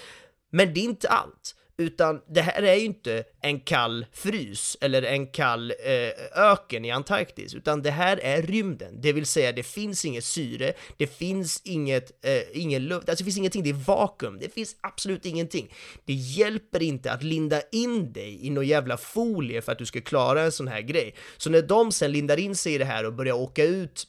[0.50, 1.54] Men det är inte allt.
[1.80, 6.90] Utan det här är ju inte en kall frys eller en kall eh, öken i
[6.90, 9.00] Antarktis, utan det här är rymden.
[9.00, 13.24] Det vill säga, det finns inget syre, det finns inget, eh, ingen luft, alltså det
[13.24, 15.72] finns ingenting, det är vakuum, det finns absolut ingenting.
[16.04, 20.00] Det hjälper inte att linda in dig i någon jävla folie för att du ska
[20.00, 21.14] klara en sån här grej.
[21.36, 24.06] Så när de sen lindar in sig i det här och börjar åka ut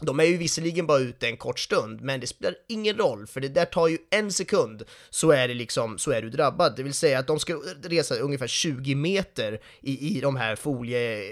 [0.00, 3.40] de är ju visserligen bara ute en kort stund, men det spelar ingen roll, för
[3.40, 6.76] det där tar ju en sekund så är det liksom, så är du drabbad.
[6.76, 11.22] Det vill säga att de ska resa ungefär 20 meter i, i de här folie...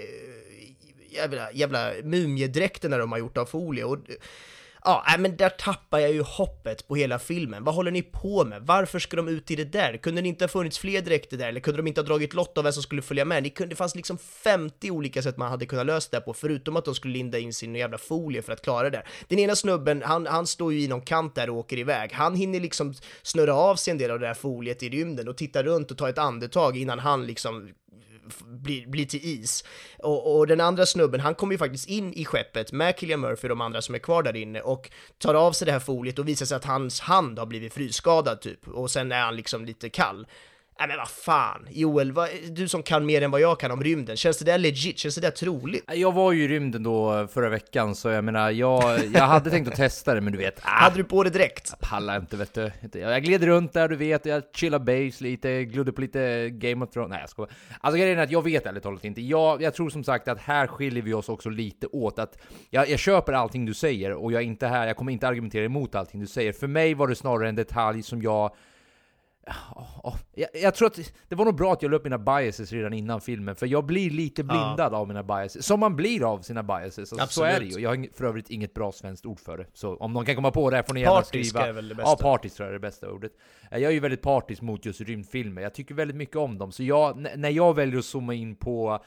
[1.09, 3.83] jävla, jävla mumiedräkterna de har gjort av folie.
[3.83, 3.97] Och,
[4.89, 7.63] Ja, nej, men där tappar jag ju hoppet på hela filmen.
[7.63, 8.61] Vad håller ni på med?
[8.61, 9.97] Varför ska de ut i det där?
[9.97, 11.47] Kunde det inte ha funnits fler dräkter där?
[11.49, 13.43] Eller kunde de inte ha dragit lott av vem som skulle följa med?
[13.43, 16.75] Ni kunde, det fanns liksom 50 olika sätt man hade kunnat lösa det på, förutom
[16.75, 19.03] att de skulle linda in sin jävla folie för att klara det.
[19.27, 22.11] Den ena snubben, han, han står ju i någon kant där och åker iväg.
[22.13, 25.37] Han hinner liksom snurra av sig en del av det där foliet i rymden och
[25.37, 27.69] titta runt och ta ett andetag innan han liksom
[28.45, 29.63] blir, blir till is.
[29.97, 33.45] Och, och, den andra snubben, han kommer ju faktiskt in i skeppet med Killian Murphy
[33.45, 36.19] och de andra som är kvar där inne och tar av sig det här foliet
[36.19, 39.65] och visar sig att hans hand har blivit frysskadad typ och sen är han liksom
[39.65, 40.27] lite kall.
[40.79, 43.83] Nej men vad fan, Joel, vad, du som kan mer än vad jag kan om
[43.83, 44.99] rymden, känns det där legit?
[44.99, 45.83] Känns det där troligt?
[45.93, 49.67] Jag var ju i rymden då förra veckan, så jag menar, jag, jag hade tänkt
[49.67, 50.59] att testa det, men du vet...
[50.63, 51.67] Ah, hade du på det direkt?
[51.79, 52.71] Jag pallar inte, vet du.
[52.93, 56.91] Jag gled runt där, du vet, jag chillade base lite, glodde på lite Game of
[56.91, 57.09] Thrones.
[57.09, 57.51] Nej, jag skojar.
[57.79, 59.21] Alltså grejen är att jag vet ärligt talat inte.
[59.21, 62.19] Jag, jag tror som sagt att här skiljer vi oss också lite åt.
[62.19, 62.37] Att
[62.69, 65.65] jag, jag köper allting du säger, och jag är inte här, jag kommer inte argumentera
[65.65, 66.53] emot allting du säger.
[66.53, 68.51] För mig var det snarare en detalj som jag
[69.75, 70.15] Oh, oh.
[70.33, 72.93] Jag, jag, tror att det var nog bra att jag la upp mina biases redan
[72.93, 74.97] innan filmen, för jag blir lite blindad ja.
[74.97, 75.65] av mina biases.
[75.65, 77.13] Som man blir av sina biases.
[77.13, 77.81] Alltså, så är det ju.
[77.81, 79.65] Jag har för övrigt inget bra svenskt ord för det.
[79.73, 81.67] Så om någon kan komma på det får ni gärna partisk skriva.
[81.67, 82.11] är väl det bästa.
[82.11, 83.31] Ja, partisk tror jag är det bästa ordet.
[83.71, 85.61] Jag är ju väldigt partisk mot just rymdfilmer.
[85.61, 86.71] Jag tycker väldigt mycket om dem.
[86.71, 89.03] Så jag, när jag väljer att zooma in på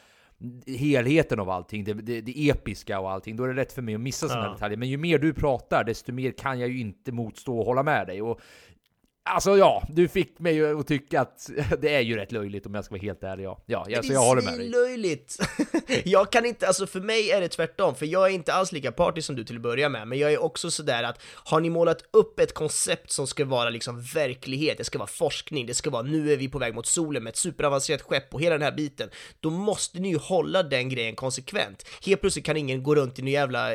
[0.67, 3.95] helheten av allting, det, det, det, episka och allting, då är det lätt för mig
[3.95, 4.53] att missa sådana Ja.
[4.53, 4.79] detaljer.
[4.79, 8.07] Men ju mer du pratar, desto mer kan jag ju inte motstå och hålla med
[8.07, 8.23] dig.
[8.23, 8.41] Och
[9.25, 12.75] Alltså ja, du fick mig ju att tycka att det är ju rätt löjligt om
[12.75, 13.45] jag ska vara helt ärlig.
[13.45, 14.69] Ja, ja Det alltså, är jag håller med dig.
[14.69, 15.39] löjligt.
[16.05, 18.93] jag kan inte, alltså för mig är det tvärtom, för jag är inte alls lika
[18.93, 21.71] partisk som du till att börja med, men jag är också sådär att har ni
[21.71, 25.91] målat upp ett koncept som ska vara liksom verklighet, det ska vara forskning, det ska
[25.91, 28.63] vara nu är vi på väg mot solen med ett superavancerat skepp och hela den
[28.63, 31.87] här biten, då måste ni ju hålla den grejen konsekvent.
[32.07, 33.69] Helt plötsligt kan ingen gå runt i någon jävla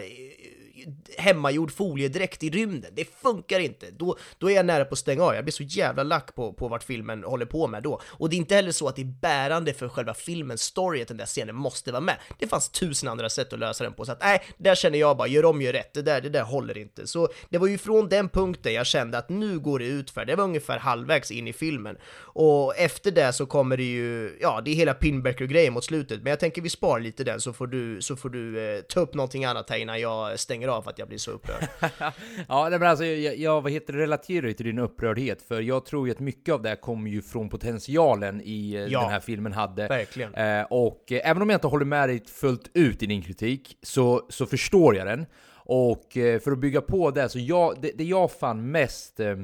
[1.18, 2.92] hemmagjord foliedräkt i rymden.
[2.96, 3.86] Det funkar inte.
[3.92, 5.36] Då, då är jag nära på att stänga av.
[5.36, 8.02] Jag blir så jävla lack på, på vart filmen håller på med då.
[8.06, 11.08] Och det är inte heller så att det är bärande för själva filmens story att
[11.08, 12.16] den där scenen måste vara med.
[12.40, 15.18] Det fanns tusen andra sätt att lösa den på, så att nej, där känner jag
[15.18, 15.94] bara, gör om, gör rätt.
[15.94, 17.08] Det där, det där håller inte.
[17.08, 20.26] Så det var ju från den punkten jag kände att nu går det ut för.
[20.26, 21.98] Det var ungefär halvvägs in i filmen.
[22.20, 26.24] Och efter det så kommer det ju, ja, det är hela Pinbacker-grejen mot slutet.
[26.24, 29.00] Men jag tänker vi sparar lite den så får du, så får du eh, ta
[29.00, 31.68] upp någonting annat här innan jag stänger av för att jag blir så upprörd.
[32.48, 36.08] ja, men alltså, jag, jag vad heter relaterar ju till din upprördhet, för jag tror
[36.08, 39.20] ju att mycket av det här kommer ju från potentialen i eh, Ja, den här
[39.20, 39.88] filmen hade.
[39.88, 40.36] verkligen.
[40.36, 43.78] Eh, och eh, även om jag inte håller med dig fullt ut i din kritik,
[43.82, 45.26] så, så förstår jag den.
[45.54, 49.36] Och eh, för att bygga på det, så jag, det, det jag fann mest eh,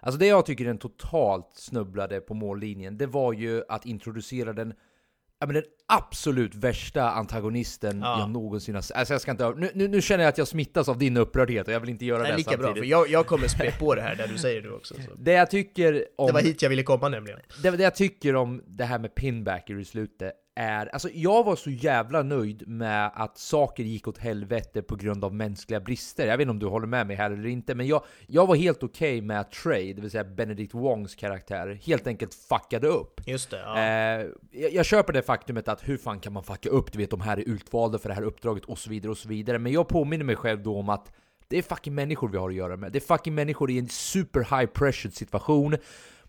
[0.00, 4.74] Alltså det jag tycker den totalt snubblade på mållinjen, det var ju att introducera den
[5.40, 8.20] Ja, men den absolut värsta antagonisten Ja.
[8.20, 8.96] jag någonsin har sett.
[8.96, 11.66] Alltså jag ska inte, nu, nu, nu känner jag att jag smittas av din upprördhet
[11.68, 12.88] och jag vill inte göra Det är det lika bra, samtidigt.
[12.88, 14.94] för jag, jag kommer spä på det här där du säger det också.
[14.94, 15.00] Så.
[15.16, 16.26] Det jag tycker om...
[16.26, 17.40] Det var hit jag ville komma nämligen.
[17.62, 21.56] Det, det jag tycker om det här med pinbacker i slutet är, alltså jag var
[21.56, 26.26] så jävla nöjd med att saker gick åt helvete på grund av mänskliga brister.
[26.26, 28.56] Jag vet inte om du håller med mig här eller inte, men jag, jag var
[28.56, 33.20] helt okej med att Trey, det vill säga Benedict Wongs karaktär, helt enkelt fuckade upp.
[33.26, 33.78] Just det, ja.
[33.78, 37.10] Eh, jag, jag köper det faktumet att hur fan kan man fucka upp, du vet
[37.10, 39.58] de här är utvalda för det här uppdraget och så vidare och så vidare.
[39.58, 41.12] Men jag påminner mig själv då om att
[41.48, 42.92] det är fucking människor vi har att göra med.
[42.92, 45.76] Det är fucking människor i en super high pressure situation.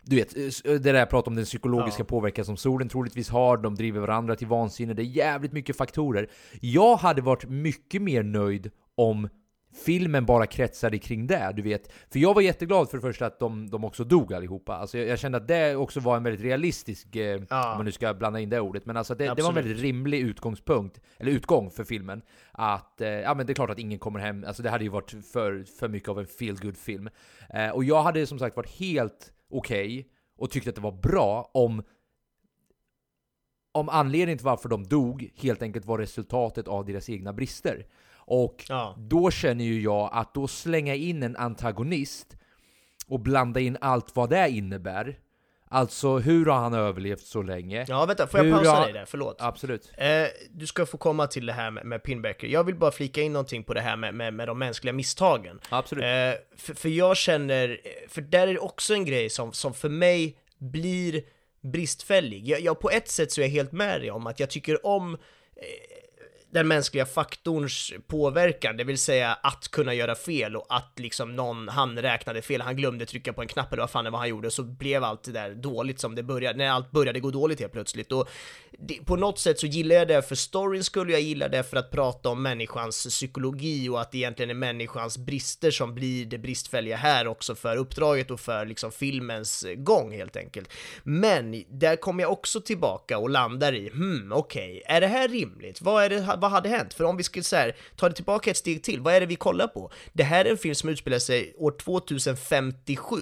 [0.02, 2.06] Du vet, eh, det där jag pratar om den psykologiska Ja.
[2.06, 6.30] påverkan som solen troligtvis har, de driver varandra till vansinne, det är jävligt mycket faktorer.
[6.62, 9.30] Jag hade varit mycket mer nöjd om
[9.86, 11.92] filmen bara kretsade kring det, du vet.
[12.12, 14.74] För jag var jätteglad för det första att de, de också dog allihopa.
[14.76, 17.92] Alltså jag, jag kände att det också var en väldigt realistisk, eh, om man nu
[17.92, 21.32] ska blanda in det ordet, men alltså det, det var en väldigt rimlig utgångspunkt, eller
[21.32, 22.22] utgång för filmen.
[22.52, 24.90] Att, eh, ja men det är klart att ingen kommer hem, alltså det hade ju
[24.90, 27.10] varit för, för mycket av en feel good film
[27.50, 30.08] eh, Och jag hade som sagt varit helt okej,
[30.38, 31.84] och tyckte att det var bra om
[33.72, 37.86] om anledningen till varför de dog helt enkelt var resultatet av deras egna brister.
[38.16, 38.96] Och Ja.
[38.98, 42.38] då känner ju jag att då slänga in en antagonist
[43.08, 45.20] och blanda in allt vad det innebär.
[45.72, 47.86] Alltså hur har han överlevt så länge?
[47.88, 49.06] Ja, vänta, får jag Hur pausa har- dig där?
[49.06, 49.36] Förlåt.
[49.40, 49.92] Absolut.
[49.98, 52.48] Eh, du ska få komma till det här med, med Pinbacker.
[52.48, 55.60] Jag vill bara flika in någonting på det här med, med, med de mänskliga misstagen.
[55.70, 56.04] Absolut.
[56.04, 59.90] Eh, för, för jag känner, för där är det också en grej som, som för
[59.90, 61.22] mig blir
[61.62, 62.48] bristfällig.
[62.48, 64.86] Jag, jag, på ett sätt så är jag helt med dig om att jag tycker
[64.86, 65.20] om eh,
[66.52, 71.68] den mänskliga faktorns påverkan, det vill säga att kunna göra fel och att liksom någon,
[71.68, 74.30] han räknade fel, han glömde trycka på en knapp eller vad fan det var han
[74.30, 77.60] gjorde, så blev allt det där dåligt som det började, när allt började gå dåligt
[77.60, 78.12] helt plötsligt.
[78.12, 78.30] Och
[78.80, 81.78] det, på något sätt så gillar jag det för storyns skull, jag gillar det för
[81.78, 86.38] att prata om människans psykologi och att det egentligen är människans brister som blir det
[86.38, 90.70] bristfälliga här också för uppdraget och för liksom filmens gång helt enkelt.
[91.04, 95.82] Men där kommer jag också tillbaka och landar i, hmm, okej, är det här rimligt?
[95.82, 96.93] Vad, är det, vad hade hänt?
[96.93, 99.25] För om vi skulle så här, ta det tillbaka ett steg till, vad är det
[99.25, 99.91] vi kollar på?
[100.13, 103.15] Det här är en film som utspelar sig år 2057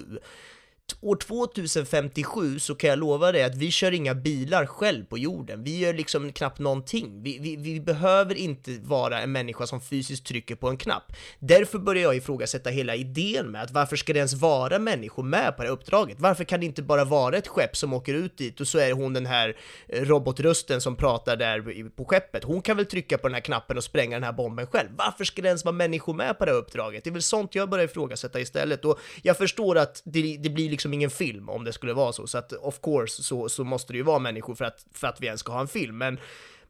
[1.00, 5.64] år 2057 så kan jag lova dig att vi kör inga bilar själv på jorden.
[5.64, 7.22] Vi gör liksom knappt någonting.
[7.22, 11.12] Vi, vi, vi behöver inte vara en människa som fysiskt trycker på en knapp.
[11.38, 15.56] Därför börjar jag ifrågasätta hela idén med att varför ska det ens vara människor med
[15.56, 16.20] på det här uppdraget?
[16.20, 18.92] Varför kan det inte bara vara ett skepp som åker ut dit och så är
[18.92, 19.56] hon den här
[19.88, 22.44] eh, robotrösten som pratar där på skeppet.
[22.44, 24.88] Hon kan väl trycka på den här knappen och spränga den här bomben själv.
[24.96, 27.04] Varför ska det ens vara människor med på det här uppdraget?
[27.04, 30.77] Det är väl sånt jag börjar ifrågasätta istället och jag förstår att det, det blir
[30.78, 33.92] liksom ingen film om det skulle vara så, så att of course så, så måste
[33.92, 36.20] det ju vara människor för att, för att vi ens ska ha en film, men,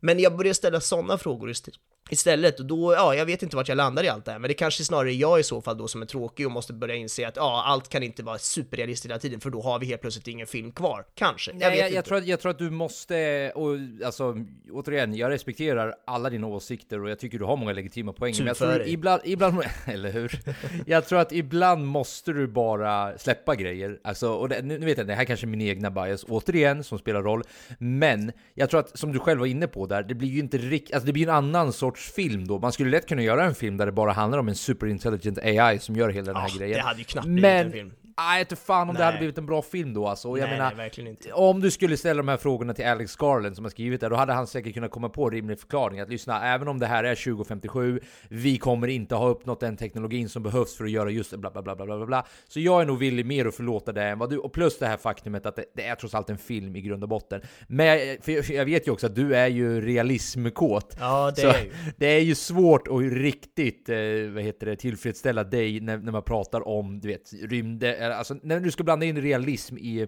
[0.00, 3.68] men jag börjar ställa sådana frågor ist- istället och då, ja, jag vet inte vart
[3.68, 5.78] jag landar i allt det här, men det kanske snarare är jag i så fall
[5.78, 9.10] då som är tråkig och måste börja inse att ja, allt kan inte vara superrealistiskt
[9.10, 11.06] hela tiden, för då har vi helt plötsligt ingen film kvar.
[11.14, 11.96] Kanske, jag Nej, vet jag, inte.
[11.96, 14.36] jag, tror att, jag tror att du måste, och alltså
[14.72, 18.34] återigen, jag respekterar alla dina åsikter och jag tycker du har många legitima poänger.
[18.36, 20.40] Tur Men jag tror ibland, ibland, eller hur?
[20.86, 23.98] Jag tror att ibland måste du bara släppa grejer.
[24.04, 26.84] Alltså, och det, nu, nu vet jag, det här kanske är min egna bias, återigen,
[26.84, 27.42] som spelar roll.
[27.78, 30.58] Men jag tror att, som du själv var inne på där, det blir ju inte
[30.58, 32.58] riktigt, alltså det blir en annan sorts film då.
[32.58, 35.78] Man skulle lätt kunna göra en film där det bara handlar om en superintelligent AI
[35.78, 36.76] som gör hela den här Ja, grejen.
[36.76, 37.92] det hade ju knappt blivit Men en film.
[38.18, 39.06] Nej, inte fan om det Nej.
[39.06, 40.28] hade blivit en bra film då alltså.
[40.28, 41.32] Och jag nej, menar, verkligen inte.
[41.32, 44.16] om du skulle ställa de här frågorna till Alex Garland som har skrivit det, då
[44.16, 46.00] hade han säkert kunnat komma på en rimlig förklaring.
[46.00, 50.28] Att lyssna, även om det här är 2057, vi kommer inte ha uppnått den teknologin
[50.28, 52.26] som behövs för att göra just bla bla bla bla bla bla.
[52.48, 54.86] Så jag är nog villig mer att förlåta det än vad du, och plus det
[54.86, 57.40] här faktumet att det, det är trots allt en film i grund och botten.
[57.66, 60.96] Men jag, för jag, jag vet ju också att du är ju realismkåt.
[61.00, 61.70] Ja, det så är ju.
[61.96, 63.96] det är ju svårt att riktigt, eh,
[64.34, 68.36] vad heter det, tillfredsställa dig när, när man pratar om, du vet, rymd, eh, alltså
[68.42, 70.06] när du ska blanda in realism i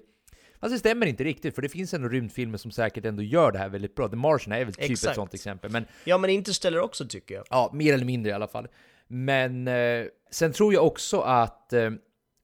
[0.61, 3.59] Fast det stämmer inte riktigt, för det finns ändå rymdfilmer som säkert ändå gör det
[3.59, 4.09] här väldigt bra.
[4.09, 5.15] The Martian är väl typ ett Exakt.
[5.15, 7.45] sånt exempel, men Ja, men Interstellar också tycker jag.
[7.51, 8.69] ja, mer eller mindre i alla fall.
[9.09, 11.91] Men eh, sen tror jag också att eh,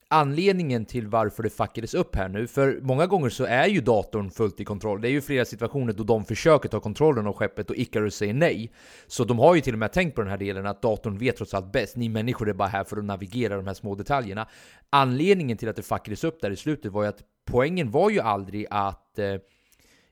[0.09, 4.31] anledningen till varför det fuckades upp här nu, för många gånger så är ju datorn
[4.31, 5.01] fullt i kontroll.
[5.01, 8.33] Det är ju flera situationer då de försöker ta kontrollen av skeppet och Icarus säger
[8.33, 8.71] nej.
[9.07, 11.37] Så de har ju till och med tänkt på den här delen att datorn vet
[11.37, 11.95] trots allt bäst.
[11.95, 14.47] Ni människor är bara här för att navigera de här små detaljerna.
[14.89, 18.19] Anledningen till att det fuckades upp där i slutet var ju att poängen var ju
[18.19, 19.35] aldrig att eh,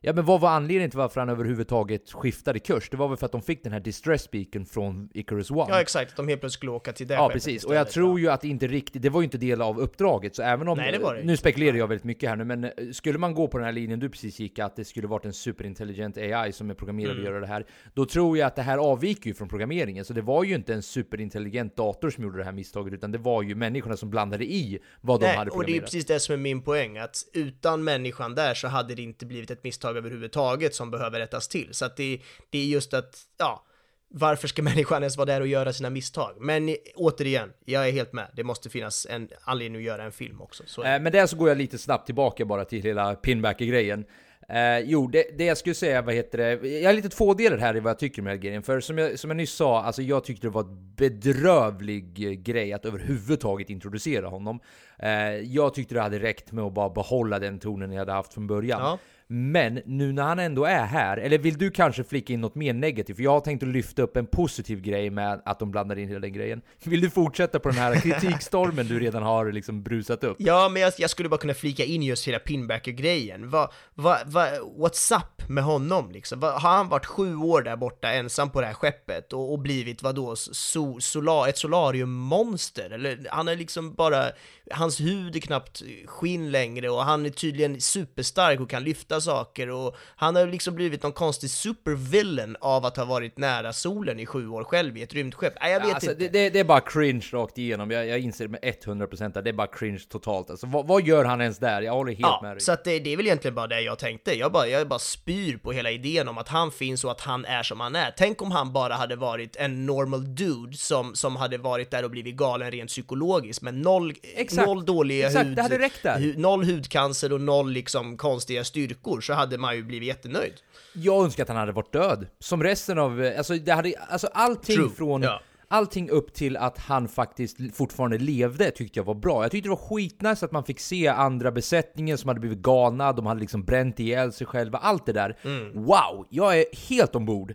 [0.05, 2.89] Ja men vad var anledningen till varför han överhuvudtaget skiftade kurs?
[2.89, 5.65] Det var väl för att de fick den här distress beacon från Icarus One?
[5.69, 6.15] Ja, exakt.
[6.17, 8.47] De helt plötsligt skulle åka till det Ja precis, och jag tror ju att det
[8.47, 11.15] inte riktigt, det var ju inte del av uppdraget, så även om, Nej, det var
[11.15, 13.65] det nu spekulerar jag väldigt mycket här nu, men eh, skulle man gå på den
[13.65, 17.11] här linjen du precis gick, att det skulle varit en superintelligent AI som är programmerad
[17.11, 17.23] Mm.
[17.25, 20.13] att göra det här, då tror jag att det här avviker ju från programmeringen, så
[20.13, 23.41] det var ju inte en superintelligent dator som gjorde det här misstaget, utan det var
[23.41, 25.85] ju människorna som blandade i vad de Nej, hade och det är programmerat.
[25.85, 29.51] precis det som är min poäng, att utan människan där så hade det inte blivit
[29.51, 31.69] ett misstag överhuvudtaget som behöver rättas till.
[31.71, 32.19] Så att det,
[32.49, 33.65] det är just att, ja,
[34.09, 36.35] varför ska människan ens vara där och göra sina misstag?
[36.39, 38.27] Men återigen, jag är helt med.
[38.33, 40.63] Det måste finnas en anledning att göra en film också.
[40.65, 40.83] Så.
[40.83, 44.05] Eh, Men där så går jag lite snabbt tillbaka bara till hela pinbacker-grejen.
[44.49, 46.67] Eh, jo, det, det jag skulle säga, vad heter det?
[46.67, 48.63] Jag är lite tvådelad här i vad jag tycker om här grejen.
[48.63, 52.31] För som jag, som jag nyss sa, alltså jag tyckte det var ett bedrövlig eh,
[52.31, 54.59] grej att överhuvudtaget introducera honom.
[54.99, 58.33] Eh, jag tyckte det hade räckt med att bara behålla den tonen jag hade haft
[58.33, 58.81] från början.
[58.81, 58.99] Ja.
[59.27, 62.73] Men nu när han ändå är här, eller vill du kanske flika in något mer
[62.73, 63.15] negativt?
[63.15, 66.07] För jag har tänkt att lyfta upp en positiv grej med att de blandar in
[66.07, 66.61] hela den grejen.
[66.83, 70.37] Vill du fortsätta på den här kritikstormen du redan har liksom brusat upp?
[70.39, 73.49] Ja, men jag, jag skulle bara kunna flika in just hela Pinbacker-grejen.
[73.49, 76.43] Vad, vad, vad, what's up med honom liksom?
[76.43, 80.03] Har han varit sju år där borta ensam på det här skeppet och, och blivit
[80.03, 82.89] vadå, so, solar, ett solariummonster?
[82.89, 84.25] Eller han är liksom bara,
[84.71, 89.69] hans hud är knappt skinn längre och han är tydligen superstark och kan lyfta saker
[89.69, 94.25] och han har liksom blivit någon konstig supervillain av att ha varit nära solen i
[94.25, 95.53] sju år själv i ett rymdskepp.
[95.61, 96.27] Nej, jag vet alltså, inte.
[96.27, 99.53] det, det, är bara cringe rakt igenom, jag, jag inser med 100% att det är
[99.53, 100.49] bara cringe totalt.
[100.49, 101.81] Alltså, vad, vad gör han ens där?
[101.81, 102.61] Jag håller helt med Ja, dig.
[102.61, 104.37] så att det, det är väl egentligen bara det jag tänkte.
[104.37, 107.45] Jag bara, jag bara spyr på hela idén om att han finns och att han
[107.45, 108.13] är som han är.
[108.17, 112.11] Tänk om han bara hade varit en normal dude som, som hade varit där och
[112.11, 114.67] blivit galen rent psykologiskt, men noll, Exakt.
[114.67, 116.19] noll dåliga Exakt, hud, det hade räckt där.
[116.19, 120.53] hu- noll hudcancer och noll liksom konstiga styrkor, så hade man ju blivit jättenöjd.
[120.93, 122.27] Jag önskar att han hade varit död.
[122.39, 125.21] Som resten av, alltså, det hade, alltså allting True, från...
[125.21, 125.41] ja.
[125.67, 129.41] Allting upp till att han faktiskt fortfarande levde tyckte jag var bra.
[129.43, 133.13] Jag tyckte det var skitnice att man fick se andra besättningen som hade blivit galna,
[133.13, 135.37] de hade liksom bränt ihjäl sig själva, allt det där.
[135.73, 136.27] Wow!
[136.29, 137.53] Jag är helt ombord.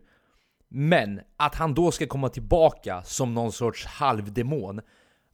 [0.69, 4.77] Men att han då ska komma tillbaka som någon sorts halvdemon,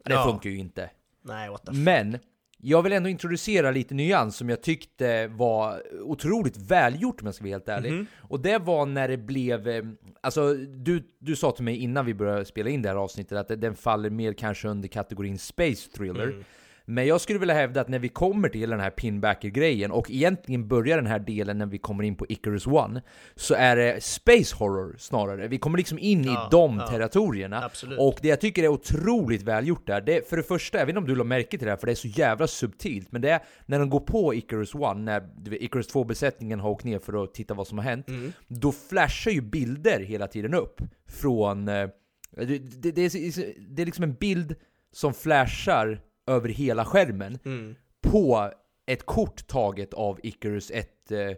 [0.04, 0.24] det Ja.
[0.24, 0.90] funkar ju inte.
[1.24, 2.18] Nej, what the f- Men
[2.58, 7.44] jag vill ändå introducera lite nyans som jag tyckte var otroligt välgjort om jag ska
[7.44, 7.92] vara helt ärlig.
[7.92, 8.06] Mhm.
[8.16, 9.84] Och det var när det blev, eh,
[10.20, 13.60] alltså du, du sa till mig innan vi började spela in det här avsnittet att
[13.60, 16.26] den faller mer kanske under kategorin Space Thriller.
[16.26, 16.44] Mm.
[16.88, 20.68] Men jag skulle vilja hävda att när vi kommer till den här pinbacker-grejen och egentligen
[20.68, 23.02] börjar den här delen när vi kommer in på Icarus One
[23.36, 25.48] så är det Space Horror snarare.
[25.48, 26.86] Vi kommer liksom in Ja, i de ja.
[26.86, 27.64] territorierna.
[27.64, 27.98] Absolut.
[28.00, 30.98] Och det jag tycker är otroligt välgjort där, det, för det första, jag vet inte
[30.98, 33.30] om du la märke till det här för det är så jävla subtilt, men det
[33.30, 35.22] är när de går på Icarus One, när
[35.62, 38.32] Icarus 2-besättningen har åkt ner för att titta vad som har hänt, Mm.
[38.48, 41.68] då flashar ju bilder hela tiden upp från...
[41.68, 41.88] eh,
[42.36, 44.54] Det, det, det, är, det är liksom en bild
[44.92, 47.74] som flashar över hela skärmen Mm.
[48.02, 48.50] på
[48.86, 51.36] ett kort taget av Icarus 1 eh,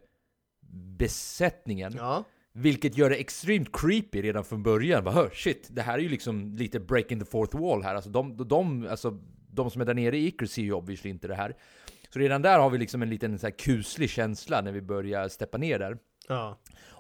[0.99, 1.93] besättningen.
[1.97, 2.25] Ja.
[2.53, 5.05] Vilket gör det extremt creepy redan från början.
[5.05, 7.95] Bara, "Hör, shit, det här är ju liksom lite breaking the fourth wall här.
[7.95, 9.19] Alltså de, de, alltså,
[9.51, 11.57] de som är där nere i Icarus ser ju obviously inte det här.
[12.11, 15.29] Så redan där har vi liksom en liten så här kuslig känsla när vi börjar
[15.29, 15.99] steppa ner där.
[16.29, 16.59] Ja.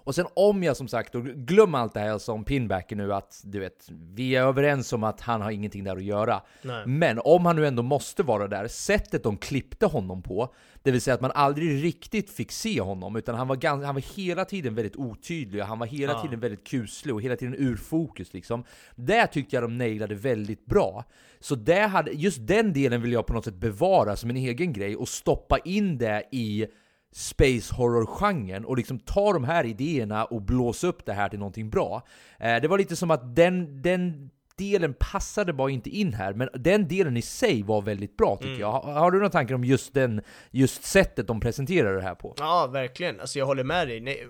[0.09, 2.97] Och sen om jag som sagt, och glöm allt det här jag sa om Pinbacker
[2.97, 6.43] nu, att du vet, vi är överens om att han har ingenting där att göra.
[6.63, 6.87] Nej.
[6.87, 11.01] Men om han nu ändå måste vara där, sättet de klippte honom på, det vill
[11.01, 14.45] säga att man aldrig riktigt fick se honom, utan han var, gans, han var hela
[14.45, 16.23] tiden väldigt otydlig, han var hela Ja.
[16.23, 18.65] tiden väldigt kuslig och hela tiden ur fokus liksom.
[18.95, 21.05] Det tyckte jag de nailade väldigt bra.
[21.41, 24.73] Så det hade, just den delen vill jag på något sätt bevara som en egen
[24.73, 26.67] grej och stoppa in det i
[27.13, 31.71] space horror-genren och liksom ta de här idéerna och blåsa upp det här till någonting
[31.71, 32.03] bra.
[32.41, 36.49] Eh, det var lite som att den, den delen passade bara inte in här, men
[36.55, 38.61] den delen i sig var väldigt bra tycker Mm.
[38.61, 38.73] jag.
[38.73, 42.35] Har, har du några tankar om just, den, just sättet de presenterar det här på?
[42.39, 43.21] Ja, verkligen.
[43.21, 44.01] Alltså jag håller med dig.
[44.01, 44.27] Nej,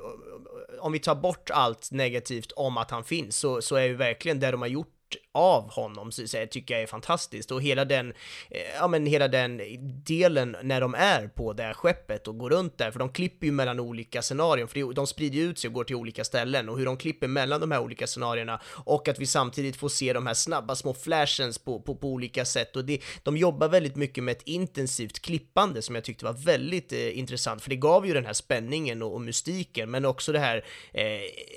[0.80, 4.40] Om vi tar bort allt negativt om att han finns så, så är ju verkligen
[4.40, 4.92] det de har gjort
[5.32, 7.50] av honom så, säga, tycker jag är fantastiskt.
[7.50, 8.12] Och hela den,
[8.50, 9.60] eh, ja men hela den
[10.04, 13.46] delen när de är på det här skeppet och går runt där, för de klipper
[13.46, 16.68] ju mellan olika scenarion, för de sprider ju ut sig och går till olika ställen
[16.68, 20.12] och hur de klipper mellan de här olika scenarierna och att vi samtidigt får se
[20.12, 22.76] de här snabba små flashens på, på, på olika sätt.
[22.76, 26.92] Och det, de jobbar väldigt mycket med ett intensivt klippande som jag tyckte var väldigt
[26.92, 30.38] eh, intressant, för det gav ju den här spänningen och, och mystiken, men också det
[30.38, 31.04] här, eh,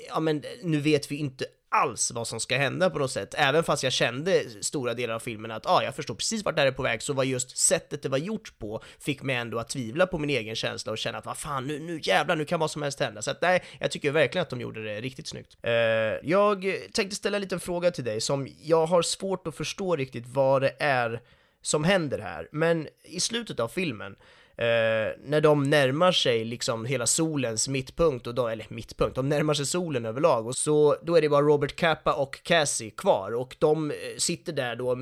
[0.08, 3.34] ja men nu vet vi inte alls vad som ska hända på något sätt.
[3.38, 6.60] Även fast jag kände stora delar av filmen att ah, jag förstår precis vart det
[6.60, 9.58] här är på väg, så var just sättet det var gjort på fick mig ändå
[9.58, 12.44] att tvivla på min egen känsla och känna att vad fan, nu, nu jävlar, nu
[12.44, 13.22] kan vad som helst hända.
[13.22, 15.56] Så att nej, jag tycker verkligen att de gjorde det riktigt snyggt.
[15.66, 15.72] Uh,
[16.22, 20.26] jag tänkte ställa en liten fråga till dig som jag har svårt att förstå riktigt
[20.26, 21.20] vad det är
[21.62, 24.16] som händer här, men i slutet av filmen
[24.62, 29.54] Eh, när de närmar sig liksom hela solens mittpunkt, och då, eller mittpunkt, de närmar
[29.54, 33.56] sig solen överlag, och så då är det bara Robert Capa och Cassie kvar, och
[33.58, 34.96] de eh, sitter där då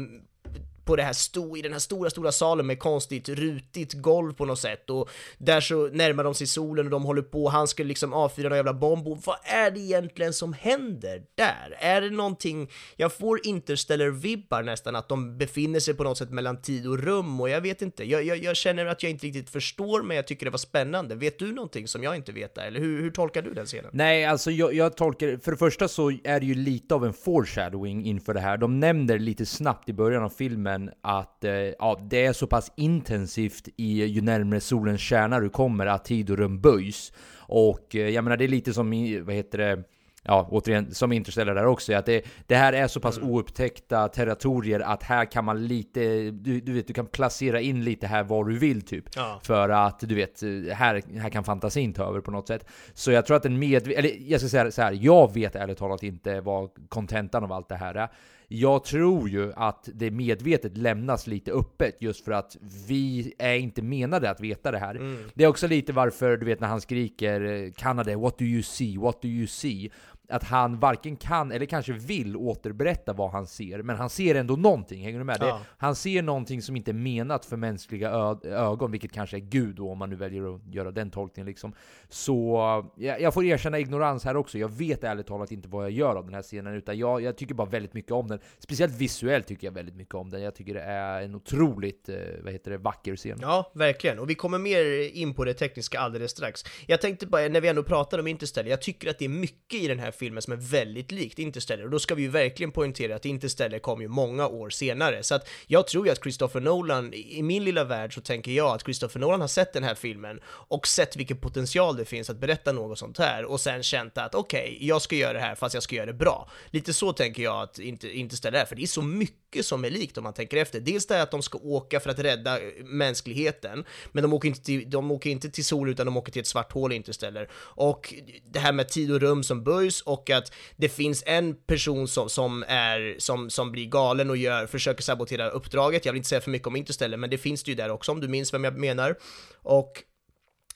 [0.91, 4.45] på det här sto, i den här stora, stora salen med konstigt rutigt golv på
[4.45, 7.82] något sätt och där så närmar de sig solen och de håller på, han ska
[7.82, 11.76] liksom avfyra någon jävla bomb och vad är det egentligen som händer där?
[11.78, 16.62] Är det någonting, jag får interstellar-vibbar nästan att de befinner sig på något sätt mellan
[16.62, 19.51] tid och rum och jag vet inte, jag, jag, jag känner att jag inte riktigt
[19.51, 21.14] förstår men jag tycker det var spännande.
[21.14, 23.91] Vet du någonting som jag inte vet där, eller hur, hur tolkar du den scenen?
[23.93, 27.12] Nej, alltså jag, jag tolkar För det första så är det ju lite av en
[27.12, 28.57] foreshadowing inför det här.
[28.57, 32.72] De nämner lite snabbt i början av filmen att eh, ja, det är så pass
[32.76, 37.12] intensivt i ju närmare solens kärna du kommer att tid och rum böjs.
[37.36, 39.84] Och eh, jag menar, det är lite som i, vad heter det?
[40.22, 44.80] Ja, återigen, som Interstellar där också, att det, det här är så pass oupptäckta territorier
[44.80, 48.44] att här kan man lite, du, du vet, du kan placera in lite här var
[48.44, 49.04] du vill typ.
[49.16, 49.40] Ja.
[49.42, 52.66] För att du vet, här, här kan fantasin ta över på något sätt.
[52.94, 55.78] Så jag tror att en medveten, eller jag ska säga så här, jag vet ärligt
[55.78, 58.08] talat inte vad kontentan av allt det här är.
[58.53, 62.57] Jag tror ju att det medvetet lämnas lite öppet just för att
[62.88, 64.94] vi är inte menade att veta det här.
[64.94, 65.16] Mm.
[65.34, 68.62] Det är också lite varför, du vet när han skriker eh, Kanada, what do you
[68.62, 69.90] see, what do you see?
[70.30, 74.56] Att han varken kan eller kanske vill återberätta vad han ser, men han ser ändå
[74.56, 75.40] någonting, hänger du med?
[75.40, 75.60] Det, Ja.
[75.78, 78.10] han ser någonting som inte är menat för mänskliga
[78.44, 81.72] ögon, vilket kanske är Gud då, om man nu väljer att göra den tolkningen liksom.
[82.08, 82.60] Så
[82.96, 86.16] jag, jag får erkänna ignorans här också, jag vet ärligt talat inte vad jag gör
[86.16, 88.38] av den här scenen, utan jag, jag tycker bara väldigt mycket om den.
[88.58, 92.16] Speciellt visuellt tycker jag väldigt mycket om den, jag tycker det är en otroligt, eh,
[92.44, 93.38] vad heter det, vacker scen.
[93.42, 94.18] Ja, verkligen.
[94.18, 96.64] Och vi kommer mer in på det tekniska alldeles strax.
[96.86, 99.80] Jag tänkte bara, när vi ändå pratar om Interstellar, jag tycker att det är mycket
[99.80, 101.84] i den här filmen som är väldigt likt Interstellar.
[101.84, 105.22] Och då ska vi ju verkligen poängtera att Interstellar kom ju många år senare.
[105.22, 108.74] Så att jag tror ju att Christopher Nolan, i min lilla värld så tänker jag
[108.74, 112.40] att Christopher Nolan har sett den här filmen och sett vilken potential det finns att
[112.40, 115.74] berätta något sånt här och sen känt att okej, jag ska göra det här fast
[115.74, 116.50] jag ska göra det bra.
[116.70, 120.18] Lite så tänker jag att Interstellar är, för det är så mycket som är likt
[120.18, 120.80] om man tänker efter.
[120.80, 124.48] Dels det är att de ska åka för att rädda eh, mänskligheten, men de åker
[124.48, 127.48] inte till, de åker inte till sol utan de åker till ett svart hål Interstellar.
[127.57, 128.14] Och
[128.51, 132.28] det här med tid och rum som böjs och att det finns en person som,
[132.28, 136.05] som är, som, som blir galen och gör, försöker sabotera uppdraget.
[136.05, 138.12] Jag vill inte säga för mycket om Interstellar, men det finns det ju där också
[138.12, 139.16] om du minns vem jag menar.
[139.62, 140.05] Och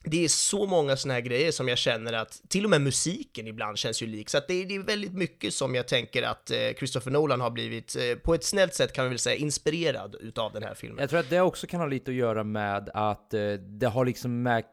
[0.05, 3.47] det är så många såna här grejer som jag känner att till och med musiken
[3.47, 4.29] ibland känns ju lik.
[4.29, 7.41] Så att det, är, det är väldigt mycket som jag tänker att eh, Christopher Nolan
[7.41, 10.75] har blivit, eh, på ett snällt sätt kan vi väl säga, inspirerad utav den här
[10.75, 10.99] filmen.
[11.01, 14.05] Jag tror att det också kan ha lite att göra med att eh, det har
[14.05, 14.65] liksom med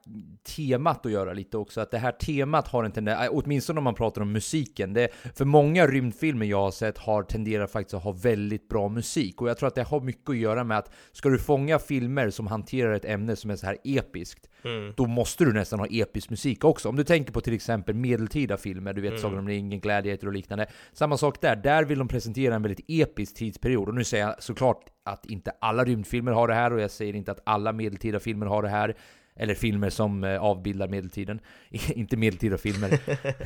[0.56, 1.82] temat att göra lite också.
[1.82, 4.94] Att det här temat har en tendens, eh, åtminstone om man pratar om musiken.
[4.94, 9.42] Det, för många rymdfilmer jag har sett har tenderat faktiskt att ha väldigt bra musik.
[9.42, 12.30] Och jag tror att det har mycket att göra med att ska du fånga filmer
[12.30, 14.94] som hanterar ett ämne som är så här episkt, Mm.
[14.98, 16.90] då måste du nästan ha episk musik också.
[16.90, 19.22] Om du tänker på till exempel medeltida filmer, du vet Mm.
[19.22, 20.68] Sagan om ringen, Gladiator och liknande.
[20.94, 23.88] Samma sak där, där vill de presentera en väldigt episk tidsperiod.
[23.88, 27.16] Och nu säger jag såklart att inte alla rymdfilmer har det här, och jag säger
[27.16, 28.96] inte att alla medeltida filmer har det här.
[29.42, 31.40] Eller filmer som eh, avbildar medeltiden.
[31.70, 32.90] inte medeltida filmer.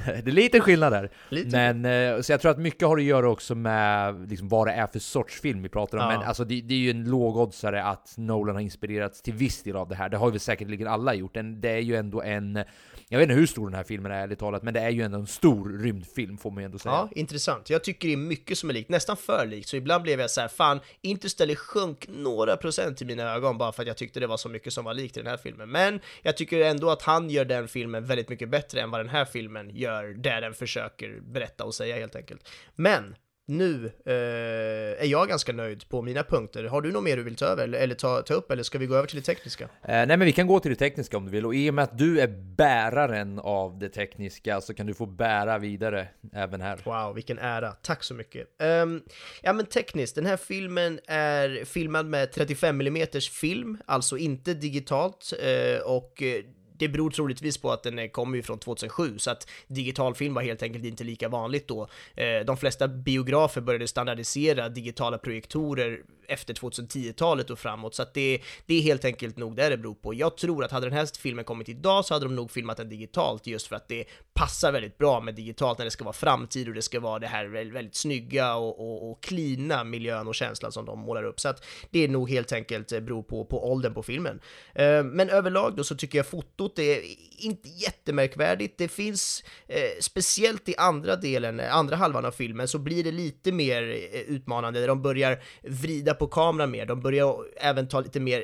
[0.06, 1.10] det är lite skillnad där.
[1.30, 1.74] Lite.
[1.74, 4.74] Men, eh, så jag tror att mycket har att göra också med liksom, vad det
[4.74, 6.04] är för sorts film vi pratar om.
[6.04, 6.18] Ja.
[6.18, 9.76] Men alltså, det, det är ju en lågoddsare att Nolan har inspirerats till viss del
[9.76, 10.10] av det här.
[10.10, 11.34] Det har ju säkerligen alla gjort.
[11.34, 12.64] Det är ju ändå en,
[13.10, 15.02] jag vet inte hur stor den här filmen är ärligt talat, men det är ju
[15.02, 16.94] ändå en stor rymdfilm får man ju ändå säga.
[16.94, 17.70] Ja, intressant.
[17.70, 20.32] Jag tycker det är mycket som är likt, nästan för likt, så ibland blev jag
[20.32, 24.20] så här, fan, Interstellar sjönk några procent i mina ögon bara för att jag tyckte
[24.20, 25.70] det var så mycket som var likt i den här filmen.
[25.70, 29.10] Men jag tycker ändå att han gör den filmen väldigt mycket bättre än vad den
[29.10, 32.50] här filmen gör, där den försöker berätta och säga helt enkelt.
[32.76, 33.16] Men
[33.48, 36.64] nu eh, är jag ganska nöjd på mina punkter.
[36.64, 38.78] Har du något mer du vill ta över eller, eller ta, ta upp, eller ska
[38.78, 39.64] vi gå över till det tekniska?
[39.64, 41.74] Eh, nej men vi kan gå till det tekniska om du vill, och i och
[41.74, 42.28] med att du är
[42.58, 46.80] bäraren av det tekniska så kan du få bära vidare även här.
[46.84, 47.72] Wow, vilken ära.
[47.72, 48.62] Tack så mycket.
[48.62, 49.02] Ehm,
[49.42, 55.34] ja men tekniskt, den här filmen är filmad med 35 mm film, alltså inte digitalt,
[55.42, 56.44] eh, och eh,
[56.78, 60.42] det beror troligtvis på att den eh, kommer ju från 2007, så att digitalfilm var
[60.42, 61.88] helt enkelt inte lika vanligt då.
[62.16, 68.42] Eh, de flesta biografer började standardisera digitala projektorer efter 2010-talet och framåt, så att det,
[68.66, 70.14] det är helt enkelt nog det det beror på.
[70.14, 72.90] Jag tror att hade den här filmen kommit idag så hade de nog filmat den
[72.90, 76.68] digitalt just för att det passar väldigt bra med digitalt när det ska vara framtid
[76.68, 80.72] och det ska vara det här väldigt, snygga och, och, och cleana miljön och känslan
[80.72, 81.40] som de målar upp.
[81.40, 84.40] Så att det är nog helt enkelt eh, beror på, på åldern på filmen.
[85.04, 87.02] Men överlag då så tycker jag foto Tempot är
[87.38, 88.78] inte jättemärkvärdigt.
[88.78, 93.12] Det finns, eh, speciellt i andra delen, eh, andra halvan av filmen, så blir det
[93.12, 96.86] lite mer eh, utmanande där de börjar vrida på kameran mer.
[96.86, 98.44] De börjar även ta lite mer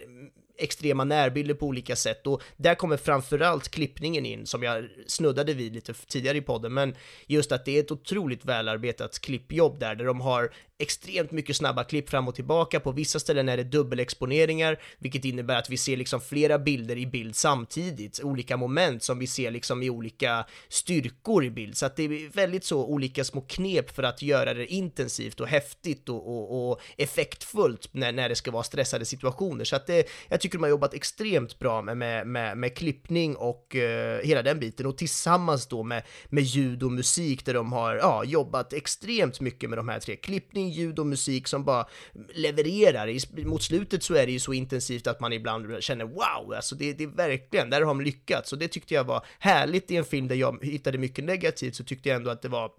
[0.57, 5.74] extrema närbilder på olika sätt och där kommer framförallt klippningen in som jag snuddade vid
[5.74, 6.95] lite tidigare i podden men
[7.28, 11.84] just att det är ett otroligt välarbetat klippjobb där, där de har extremt mycket snabba
[11.84, 12.79] klipp fram och tillbaka.
[12.79, 17.05] På vissa ställen är det dubbelexponeringar, vilket innebär att vi ser liksom flera bilder i
[17.05, 21.77] bild samtidigt, olika moment som vi ser liksom i olika styrkor i bild.
[21.77, 25.47] Så att det är väldigt så olika små knep för att göra det intensivt och
[25.47, 29.65] häftigt och, och, och effektfullt när, när det ska vara stressade situationer.
[29.65, 33.36] Så att det, jag tycker de har jobbat extremt bra med, med, med, med klippning
[33.36, 37.71] och eh, hela den biten och tillsammans då med, med ljud och musik där de
[37.73, 40.15] har ja, jobbat extremt mycket med de här tre.
[40.15, 41.86] Klippning, ljud och musik som bara
[42.34, 43.07] levererar.
[43.07, 46.76] I, mot slutet så är det ju så intensivt att man ibland känner wow, alltså
[46.76, 49.95] det, det är verkligen, där har de lyckats och det tyckte jag var härligt i
[49.95, 52.72] en film där jag hittade mycket negativt så tyckte jag ändå att det var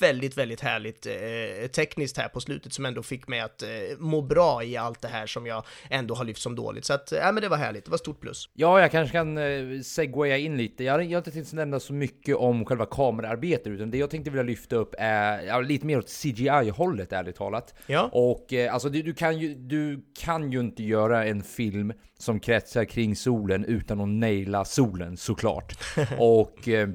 [0.00, 3.68] väldigt, väldigt härligt eh, tekniskt här på slutet som ändå fick mig att eh,
[3.98, 6.84] må bra i allt det här som jag ändå har lyft som dåligt.
[6.84, 8.50] Så att, ja men det var härligt, det var stort plus.
[8.54, 10.84] Ja, jag kanske kan eh, segwaya in lite.
[10.84, 14.30] Jag, jag har inte tänkt nämna så mycket om själva kamerarbetet, utan det jag tänkte
[14.30, 17.74] vilja lyfta upp är ja, lite mer åt CGI-hållet, ärligt talat.
[17.86, 18.10] Ja.
[18.12, 22.40] Och eh, alltså, du, du, kan ju, du kan ju inte göra en film som
[22.40, 25.72] kretsar kring solen utan att naila solen, såklart.
[26.18, 26.88] och eh,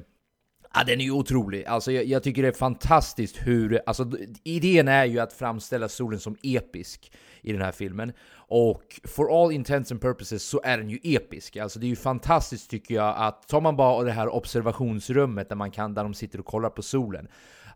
[0.74, 1.64] Ja, den är ju otrolig.
[1.64, 3.80] Alltså, jag, jag, tycker det är fantastiskt hur...
[3.86, 4.10] Alltså,
[4.44, 7.12] idén är ju att framställa solen som episk
[7.42, 8.12] i den här filmen.
[8.48, 11.56] Och for all intents and purposes så är den ju episk.
[11.56, 15.56] Alltså det är ju fantastiskt tycker jag att tar man bara det här observationsrummet där
[15.56, 17.28] man kan, där de sitter och kollar på solen.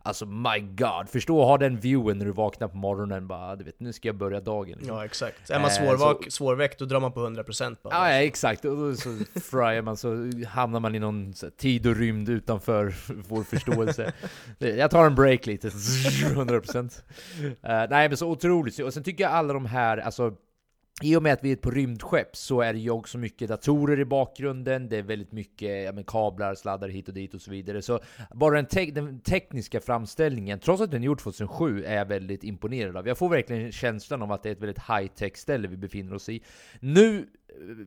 [0.09, 3.63] Alltså my god, förstå att ha den viewen när du vaknar på morgonen bara, du
[3.63, 4.77] vet nu ska jag börja dagen.
[4.77, 4.95] Liksom.
[4.95, 5.49] Ja exakt.
[5.49, 7.93] Är man svårvak, så, svårväckt då drar man på 100% bara.
[7.93, 11.95] Ja, ja exakt, och då så fryar man så hamnar man i någon tid och
[11.95, 12.95] rymd utanför
[13.27, 14.13] vår förståelse.
[14.57, 16.77] jag tar en break lite, 100%.
[16.77, 16.89] Uh,
[17.61, 20.33] nej men så otroligt, och sen tycker jag alla de här, alltså
[21.01, 23.99] i och med att vi är på rymdskepp så är det ju också mycket datorer
[23.99, 27.51] i bakgrunden, det är väldigt mycket ja, men kablar, sladdar hit och dit och så
[27.51, 27.81] vidare.
[27.81, 27.99] Så
[28.33, 32.43] bara den, te den tekniska framställningen, trots att den är gjord 2007, är jag väldigt
[32.43, 33.07] imponerad av.
[33.07, 36.29] Jag får verkligen känslan av att det är ett väldigt high-tech ställe vi befinner oss
[36.29, 36.41] i.
[36.79, 37.27] Nu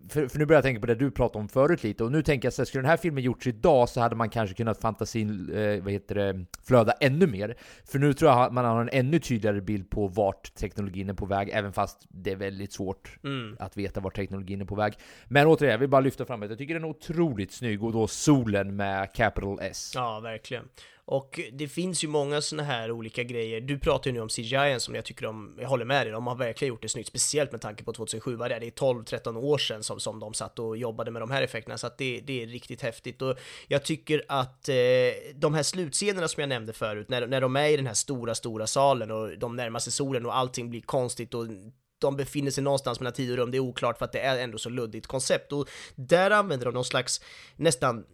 [0.09, 2.23] för, för, nu börjar jag tänka på det du pratade om förut lite, och nu
[2.23, 4.81] tänker jag så här, skulle den här filmen gjorts idag så hade man kanske kunnat
[4.81, 7.57] fantasin, eh, vad heter det, flöda ännu mer.
[7.85, 11.27] För nu tror jag man har en ännu tydligare bild på vart teknologin är på
[11.27, 13.57] väg, även fast det är väldigt svårt mm.
[13.59, 14.95] att veta vart teknologin är på väg.
[15.29, 17.93] Men återigen, jag vill bara lyfta fram det, jag tycker den är otroligt snygg, och
[17.93, 19.93] då solen med capital S.
[19.95, 20.65] Ja, verkligen.
[21.05, 23.61] Och det finns ju många såna här olika grejer.
[23.61, 26.27] Du pratar ju nu om CGI som jag tycker de, jag håller med dig, de
[26.27, 28.71] har verkligen gjort det snyggt, speciellt med tanke på 2007, vad det är, det är
[28.71, 31.99] 12-13 år sedan som, som de satt och jobbade med de här effekterna, så att
[31.99, 33.23] det, det är riktigt häftigt.
[33.23, 33.39] Och
[33.69, 34.75] jag tycker att eh,
[35.35, 38.35] de här slutscenerna som jag nämnde förut, när, när de är i den här stora,
[38.35, 41.47] stora salen och de närmar sig solen och allting blir konstigt och
[41.99, 44.39] de befinner sig någonstans mellan tid och rum, det är oklart för att det är
[44.39, 47.21] ändå så luddigt koncept och där använder de någon slags
[47.57, 48.05] nästan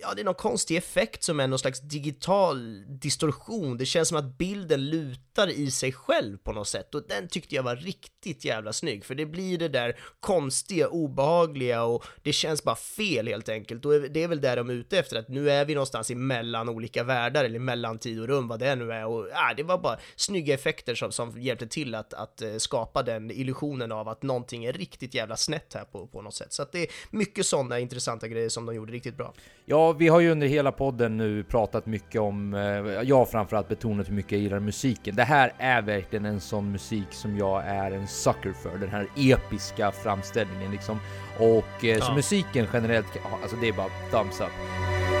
[0.00, 3.78] ja, det är någon konstig effekt som är någon slags digital distorsion.
[3.78, 7.54] Det känns som att bilden lutar i sig själv på något sätt och den tyckte
[7.54, 12.64] jag var riktigt jävla snygg för det blir det där konstiga, obehagliga och det känns
[12.64, 15.50] bara fel helt enkelt och det är väl där de är ute efter att nu
[15.50, 19.06] är vi någonstans mellan olika världar eller mellan tid och rum, vad det nu är
[19.06, 23.02] och ja, det var bara snygga effekter som, som hjälpte till att, att eh, skapa
[23.02, 26.52] den illusionen av att någonting är riktigt jävla snett här på, på något sätt.
[26.52, 29.34] Så att det är mycket sådana intressanta grejer som de gjorde riktigt bra.
[29.64, 32.60] Ja, vi har ju under hela podden nu pratat mycket om, eh,
[33.02, 35.14] jag framförallt betonat hur mycket jag gillar musiken.
[35.16, 39.06] Det här är verkligen en sån musik som jag är en sucker för, den här
[39.16, 40.98] episka framställningen liksom.
[41.38, 42.14] Och eh, så Ja.
[42.14, 43.06] musiken generellt,
[43.42, 45.19] alltså det är bara thumbs up.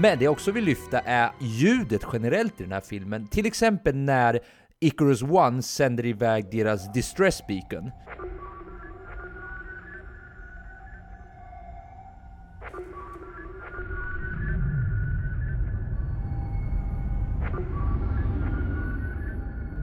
[0.00, 3.26] Men det jag också vill lyfta är ljudet generellt i den här filmen.
[3.26, 4.40] Till exempel när
[4.80, 7.90] Icarus One sänder iväg deras distress beacon.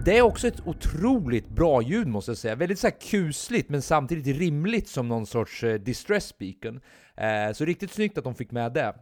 [0.06, 2.56] Det är också ett otroligt bra ljud måste jag säga.
[2.56, 6.82] Väldigt så här kusligt men samtidigt rimligt som någon sorts eh, distress beacon.
[7.18, 8.94] Eh, så riktigt snyggt att de fick med det.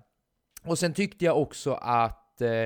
[0.65, 2.65] Och sen tyckte jag också att eh,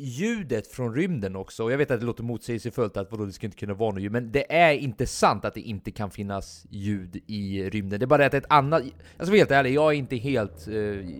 [0.00, 3.46] ljudet från rymden också, och jag vet att det låter motsägelsefullt att vadå, det ska
[3.46, 6.66] inte kunna vara något ljud, men det är inte sant att det inte kan finnas
[6.70, 8.00] ljud i rymden.
[8.00, 8.82] Det är bara det att ett annat...
[9.16, 10.68] Jag ska vara helt ärlig, jag är inte helt...
[10.68, 10.74] Eh,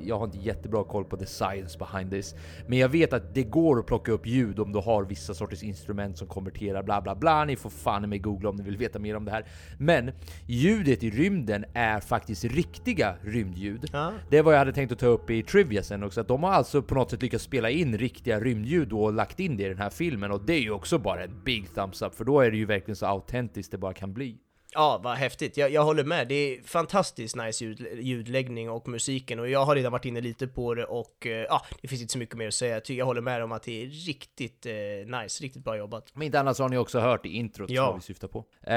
[0.06, 2.34] jag har inte jättebra koll på the science behind this.
[2.66, 5.62] Men jag vet att det går att plocka upp ljud om du har vissa sorters
[5.62, 7.44] instrument som konverterar bla bla bla.
[7.44, 9.46] Ni får fan med googla om ni vill veta mer om det här.
[9.78, 10.10] Men
[10.46, 13.90] ljudet i rymden är faktiskt riktiga rymdljud.
[13.92, 14.12] Ja.
[14.30, 16.42] Det är vad jag hade tänkt att ta upp i Trivia sen också, att de
[16.42, 19.68] har alltså på något sätt lyckats spela in riktiga rymdljud och lagt in det i
[19.68, 22.40] den här filmen och det är ju också bara en big thumbs up för då
[22.40, 24.38] är det ju verkligen så autentiskt det bara kan bli.
[24.74, 25.56] Ja, vad häftigt.
[25.56, 26.28] Jag, jag håller med.
[26.28, 30.46] Det är fantastiskt nice ljud, ljudläggning och musiken och jag har redan varit inne lite
[30.46, 32.80] på det och eh, ja, det finns inte så mycket mer att säga.
[32.88, 36.10] Jag, håller med om att det är riktigt eh, nice, riktigt bra jobbat.
[36.14, 37.86] Men inte annat så har ni också hört i introt Ja.
[37.86, 38.44] vad vi syftar på.
[38.62, 38.76] Eh,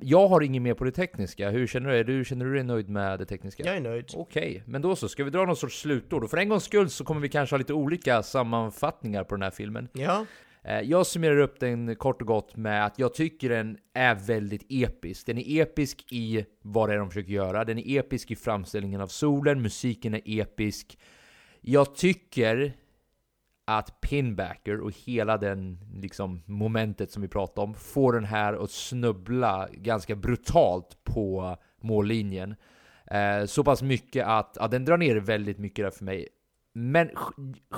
[0.00, 2.04] jag har inget mer på det tekniska, hur känner du dig?
[2.04, 3.62] Du, känner du dig nöjd med det tekniska?
[3.66, 4.10] Jag är nöjd.
[4.14, 6.24] Okej, men då så, ska vi dra någon sorts slutord?
[6.24, 9.42] Och för en gångs skull så kommer vi kanske ha lite olika sammanfattningar på den
[9.42, 9.88] här filmen.
[9.92, 10.26] Ja,
[10.64, 14.66] Eh, jag summerar upp den kort och gott med att jag tycker den är väldigt
[14.68, 15.26] episk.
[15.26, 17.64] Den är episk i vad det är de försöker göra.
[17.64, 19.62] Den är episk i framställningen av solen.
[19.62, 20.98] Musiken är episk.
[21.60, 22.72] Jag tycker
[23.64, 28.70] att Pinbacker och hela den liksom momentet som vi pratade om får den här att
[28.70, 32.54] snubbla ganska brutalt på mållinjen.
[33.06, 36.28] Eh, så pass mycket att ja, den drar ner väldigt mycket där för mig.
[36.74, 37.10] Men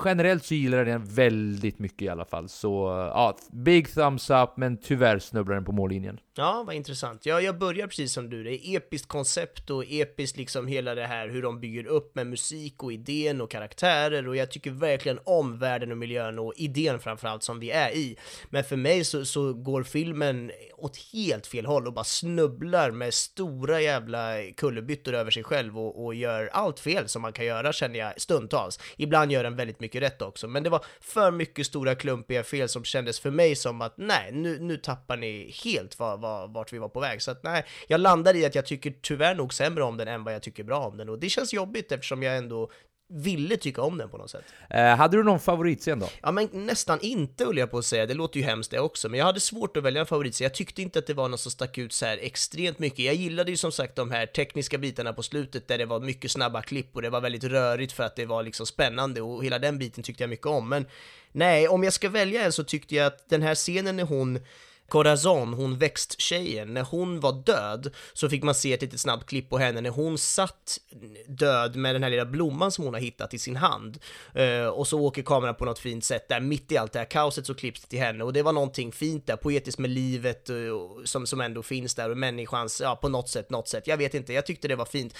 [0.05, 2.49] generellt så gillar jag den väldigt mycket i alla fall.
[2.49, 2.69] Så
[3.15, 6.19] ja, big thumbs up, men tyvärr snubblar den på mållinjen.
[6.37, 7.27] Ja, vad intressant.
[7.27, 8.45] Ja, jag börjar precis som du.
[8.45, 12.27] Det är episkt koncept och episkt liksom hela det här hur de bygger upp med
[12.27, 17.01] musik och idén och karaktärer och jag tycker verkligen om världen och miljön och idén
[17.01, 18.17] framförallt som vi är i.
[18.51, 23.15] Men för mig så, så går filmen åt helt fel håll och bara snubblar med
[23.15, 27.73] stora jävla kullerbyttor över sig själv och, och gör allt fel som man kan göra
[27.73, 28.81] känner jag stundtals.
[28.97, 32.69] Ibland gör den väldigt mycket rätt också, men det var för mycket stora klumpiga fel
[32.69, 36.73] som kändes för mig som att nej, nu, nu tappar ni helt vad, vad, vart
[36.73, 37.23] vi var på väg.
[37.23, 40.25] Så att nej, jag landar i att jag tycker tyvärr nog sämre om den än
[40.25, 42.71] vad jag tycker bra om den och det känns jobbigt eftersom jag ändå
[43.09, 44.45] ville tycka om den på något sätt.
[44.71, 46.09] Eh, hade du någon favoritscen då?
[46.23, 49.09] Ja, men nästan inte höll jag på att säga, det låter ju hemskt det också,
[49.09, 51.29] men jag hade svårt att välja en favorit, så jag tyckte inte att det var
[51.29, 52.99] något som stack ut så här extremt mycket.
[52.99, 56.31] Jag gillade ju som sagt de här tekniska bitarna på slutet där det var mycket
[56.31, 59.59] snabba klipp och det var väldigt rörigt för att det var liksom spännande och hela
[59.59, 60.87] den biten tyckte jag mycket om, men
[61.33, 64.41] nej, om jag ska välja en så tyckte jag att den här scenen när hon
[64.89, 69.51] Corazon, hon växttjejen, när hon var död så fick man se ett litet snabbt klipp
[69.51, 70.79] på henne när hon satt
[71.27, 73.99] död med den här lilla blomman som hon har hittat i sin hand.
[74.39, 77.07] Uh, och så åker kameran på något fint sätt där, mitt i allt det här
[77.11, 80.51] kaoset så klipps det till henne och det var någonting fint där, poetiskt med livet
[80.51, 83.97] uh, som, som ändå finns där och människans, ja på något sätt, något sätt, jag
[83.97, 85.15] vet inte, jag tyckte det var fint.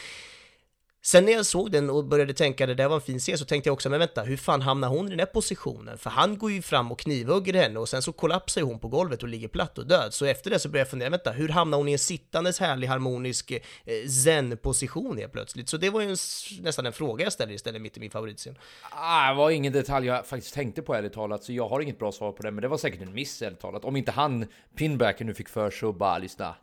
[1.07, 3.45] Sen när jag såg den och började tänka det där var en fin scen så
[3.45, 5.99] tänkte jag också, men vänta, hur fan hamnar hon i den här positionen?
[5.99, 8.89] För han går ju fram och knivhugger henne och sen så kollapsar ju hon på
[8.89, 10.15] golvet och ligger platt och död.
[10.15, 12.87] Så efter det så började jag fundera, vänta, hur hamnar hon i en sittandes härlig
[12.87, 15.69] harmonisk eh, zen-position helt plötsligt?
[15.69, 16.17] Så det var ju en,
[16.61, 18.59] nästan en fråga jag ställde istället mitt i min favoritscen.
[18.91, 21.99] Ah, det var ingen detalj jag faktiskt tänkte på ärligt talat, så jag har inget
[21.99, 22.51] bra svar på det.
[22.51, 23.85] Men det var säkert en miss ärligt talat.
[23.85, 24.47] Om inte han,
[24.77, 26.55] Pinbacker, nu fick för sig att bara lyssna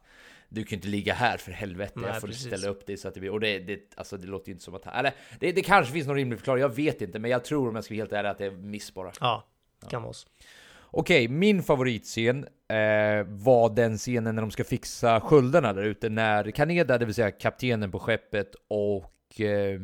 [0.54, 2.48] du kan inte ligga här för helvete, Nej, jag får precis.
[2.48, 3.32] ställa upp dig så att det blir...
[3.32, 4.88] Och det, det, alltså, det låter ju inte som att...
[4.88, 7.76] Eller, det, det kanske finns någon rimlig förklaring, jag vet inte, men jag tror om
[7.76, 9.12] jag ska vara helt ärlig att det är miss bara.
[9.20, 9.48] Ja,
[9.82, 10.28] det kan vara så.
[10.82, 16.52] Okej, min favoritscen eh, var den scenen när de ska fixa sköldarna där ute, när
[16.52, 19.80] Kaneda, det vill säga kaptenen på skeppet, och eh,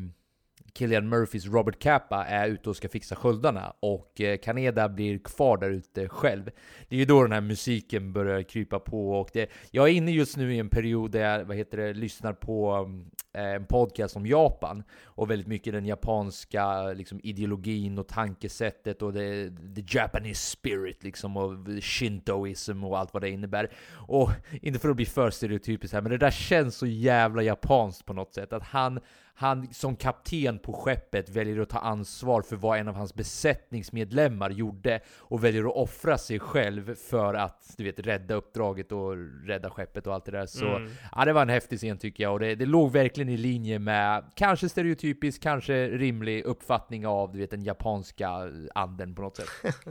[0.78, 5.58] Killian Murphys Robert Capa är ute och ska fixa sköldarna och eh, Kaneda blir kvar
[5.58, 6.50] där ute själv.
[6.90, 10.12] Det är ju då den här musiken börjar krypa på och det, jag är inne
[10.12, 13.66] just nu i en period där jag, vad heter det, lyssnar på mm, eh, en
[13.66, 19.98] podcast om Japan och väldigt mycket den japanska liksom, ideologin och tankesättet och the, the
[19.98, 23.72] Japanese spirit liksom och shintoism och allt vad det innebär.
[23.94, 28.06] Och inte för att bli för stereotypisk här, men det där känns så jävla japanskt
[28.06, 28.54] på något sätt.
[28.54, 29.00] Att han,
[29.40, 34.50] han som kapten på skeppet väljer att ta ansvar för vad en av hans besättningsmedlemmar
[34.50, 39.16] gjorde och väljer att offra sig själv för att, du vet, rädda uppdraget och
[39.46, 40.46] rädda skeppet och allt det där.
[40.46, 40.92] Så Mm.
[41.16, 43.80] ja, det var en häftig scen tycker jag och det, det låg verkligen i linje
[43.80, 48.30] med kanske stereotypisk, kanske rimlig uppfattning av, du vet, den japanska
[48.76, 49.48] anden på något sätt.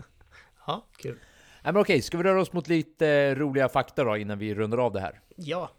[0.67, 1.19] Ja, kul.
[1.63, 4.79] Nej men okej, ska vi röra oss mot lite roliga fakta då innan vi rundar
[4.79, 5.21] av det här?
[5.37, 5.71] Ja.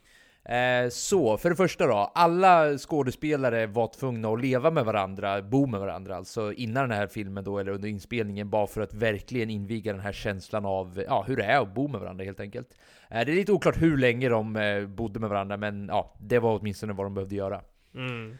[0.48, 2.12] Eh, så, för det första då.
[2.16, 7.08] Alla skådespelare var tvungna att leva med varandra, bo med varandra, alltså innan den här
[7.08, 11.24] filmen då, eller under inspelningen, bara för att verkligen inviga den här känslan av ja,
[11.28, 12.78] hur det är att bo med varandra helt enkelt.
[13.10, 16.40] Eh, det är lite oklart hur länge de eh, bodde med varandra, men ja, det
[16.40, 17.62] var åtminstone vad de behövde göra.
[17.96, 18.38] Mm.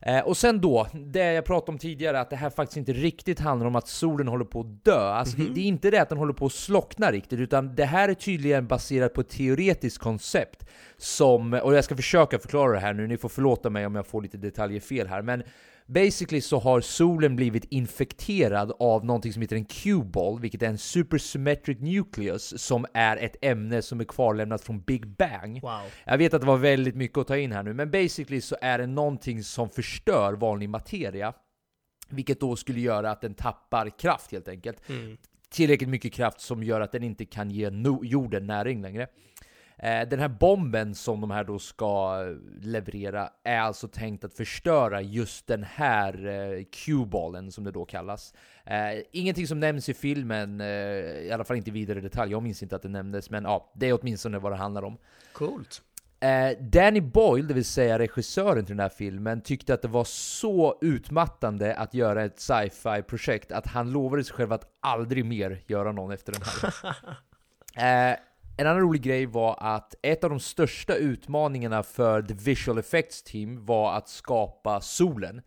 [0.00, 3.40] Eh, och sen då, det jag pratade om tidigare, att det här faktiskt inte riktigt
[3.40, 5.00] handlar om att solen håller på att dö.
[5.00, 7.84] Alltså det, det är inte det att den håller på att slockna riktigt, utan det
[7.84, 12.78] här är tydligen baserat på ett teoretiskt koncept som, och jag ska försöka förklara det
[12.78, 15.42] här nu, ni får förlåta mig om jag får lite detaljer fel här, men
[15.90, 20.78] Basically så har solen blivit infekterad av någonting som heter en Q-ball, vilket är en
[20.78, 25.62] supersymmetric nucleus, som är ett ämne som är kvarlämnat från Big Bang.
[25.62, 25.80] Wow.
[26.04, 28.56] Jag vet att det var väldigt mycket att ta in här nu, men basically så
[28.60, 31.32] är det någonting som förstör vanlig materia.
[32.08, 34.88] Vilket då skulle göra att den tappar kraft helt enkelt.
[34.88, 35.16] Mm.
[35.50, 39.06] Tillräckligt mycket kraft som gör att den inte kan ge no jorden näring längre.
[39.78, 42.22] Eh, Den här bomben som de här då ska
[42.60, 48.34] leverera är alltså tänkt att förstöra just den här eh, Q-ballen som det då kallas.
[48.64, 52.62] Eh, Ingenting som nämns i filmen, eh, i alla fall inte vidare detalj, jag minns
[52.62, 54.98] inte att det nämndes, men ja, det är åtminstone vad det handlar om.
[55.32, 55.82] Coolt.
[56.20, 60.04] Eh, Danny Boyle, det vill säga regissören till den här filmen, tyckte att det var
[60.04, 65.62] så utmattande att göra ett sci-fi projekt att han lovade sig själv att aldrig mer
[65.66, 66.42] göra någon efter den
[67.76, 68.10] här.
[68.12, 68.18] eh,
[68.60, 73.22] en annan rolig grej var att ett av de största utmaningarna för The Visual Effects
[73.22, 75.42] Team var att skapa solen.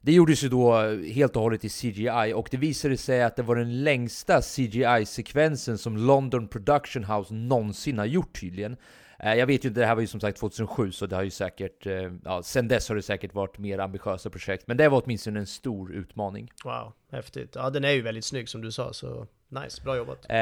[0.00, 0.80] Det gjordes ju då
[1.14, 5.78] helt och hållet i CGI och det visade sig att det var den längsta CGI-sekvensen
[5.78, 8.76] som London Production House någonsin har gjort tydligen.
[9.18, 11.22] Eh, Jag vet ju inte, det här var ju som sagt 2007 så det har
[11.22, 14.66] ju säkert, eh, ja, sen dess har det säkert varit mer ambitiösa projekt.
[14.66, 16.50] Men det var åtminstone en stor utmaning.
[16.64, 17.52] Wow, häftigt.
[17.54, 20.26] Ja, den är ju väldigt snygg som du sa, så nice, bra jobbat.
[20.30, 20.36] Eh,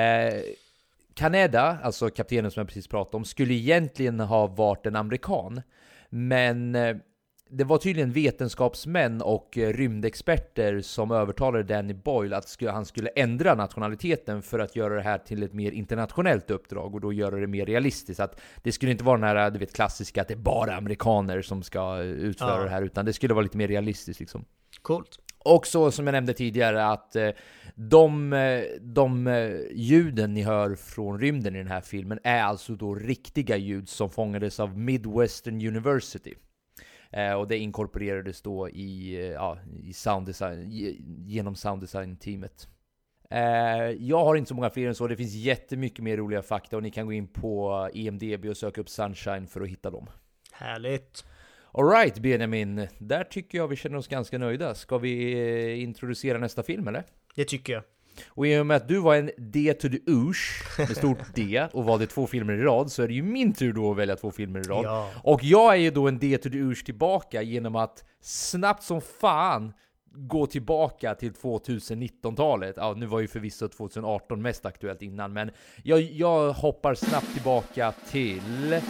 [1.15, 5.63] Kaneda, alltså kaptenen som jag precis pratade om, skulle egentligen ha varit en amerikan.
[6.11, 6.97] Men eh,
[7.51, 13.55] det var tydligen vetenskapsmän och eh, rymdexperter som övertalade Danny Boyle att han skulle ändra
[13.55, 17.47] nationaliteten för att göra det här till ett mer internationellt uppdrag och då göra det
[17.47, 18.21] mer realistiskt.
[18.21, 21.43] Att det skulle inte vara den här du vet, klassiska att det är bara amerikaner
[21.43, 22.65] som ska eh, utföra Ja.
[22.65, 24.45] det här, utan det skulle vara lite mer realistiskt liksom.
[24.83, 25.19] Coolt.
[25.45, 27.31] Och så som jag nämnde tidigare att eh,
[27.75, 32.75] de, eh, de eh, ljuden ni hör från rymden i den här filmen är alltså
[32.75, 36.35] då riktiga ljud som fångades av Midwestern University.
[37.39, 40.71] Och det inkorporerades då i, ja, i sound design,
[41.27, 42.69] genom sounddesign-teamet.
[43.99, 46.83] Jag har inte så många fler än så, det finns jättemycket mer roliga fakta och
[46.83, 50.07] ni kan gå in på EMDB och söka upp Sunshine för att hitta dem.
[50.53, 51.25] Härligt.
[51.79, 54.75] Alright Benjamin, där tycker jag vi känner oss ganska nöjda.
[54.75, 57.05] Ska vi eh, introducera nästa film eller?
[57.35, 57.83] Det tycker jag.
[58.29, 61.67] Och i och med att du var en D to the Ush, med stort D,
[61.73, 64.17] och valde två filmer i rad, så är det ju min tur då att välja
[64.17, 64.85] två filmer i rad.
[64.85, 65.11] Ja.
[65.23, 69.01] Och jag är ju då en D to the Ush tillbaka genom att snabbt som
[69.01, 69.73] fan
[70.17, 72.75] gå tillbaka till 2019-talet.
[72.77, 75.51] Ja, nu var ju förvisso 2018 mest aktuellt innan, men
[75.83, 78.81] jag, jag hoppar snabbt tillbaka till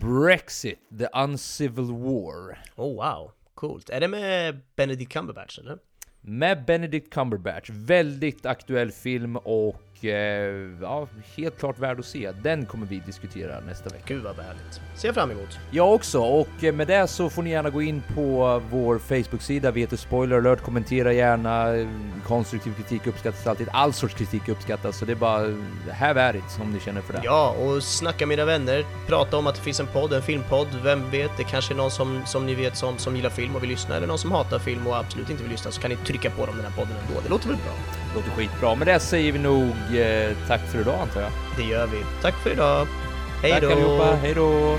[0.00, 2.58] Brexit, the uncivil war.
[2.76, 3.90] Oh wow, coolt.
[3.90, 5.78] Är det med Benedict Cumberbatch eller?
[6.20, 7.70] Med Benedict Cumberbatch.
[7.70, 12.32] Väldigt aktuell film och och eh, ja, helt klart värd att se.
[12.42, 14.04] Den kommer vi diskutera nästa vecka.
[14.06, 14.80] Gud vad härligt.
[14.94, 15.58] Ser fram emot.
[15.70, 19.70] Jag också och eh, med det så får ni gärna gå in på vår Facebook-sida,
[19.70, 21.66] vet spoiler alert, kommentera gärna.
[22.26, 25.54] Konstruktiv kritik uppskattas alltid, all sorts kritik uppskattas så det är bara
[25.92, 27.20] have at it om ni känner för det.
[27.24, 30.68] Ja, och snacka med era vänner, prata om att det finns en podd, en filmpodd,
[30.84, 33.62] vem vet, det kanske är någon som, som ni vet som, som gillar film och
[33.62, 35.96] vill lyssna, eller någon som hatar film och absolut inte vill lyssna, så kan ni
[35.96, 37.20] trycka på dem den här podden ändå.
[37.20, 37.72] Det låter väl bra?
[38.14, 38.74] Låter skitbra.
[38.74, 41.30] Med det säger vi nog eh, tack för idag antar jag.
[41.56, 41.98] Det gör vi.
[42.22, 42.86] Tack för idag.
[43.42, 43.72] Hej Tack då!
[43.72, 44.78] allihopa, hej då!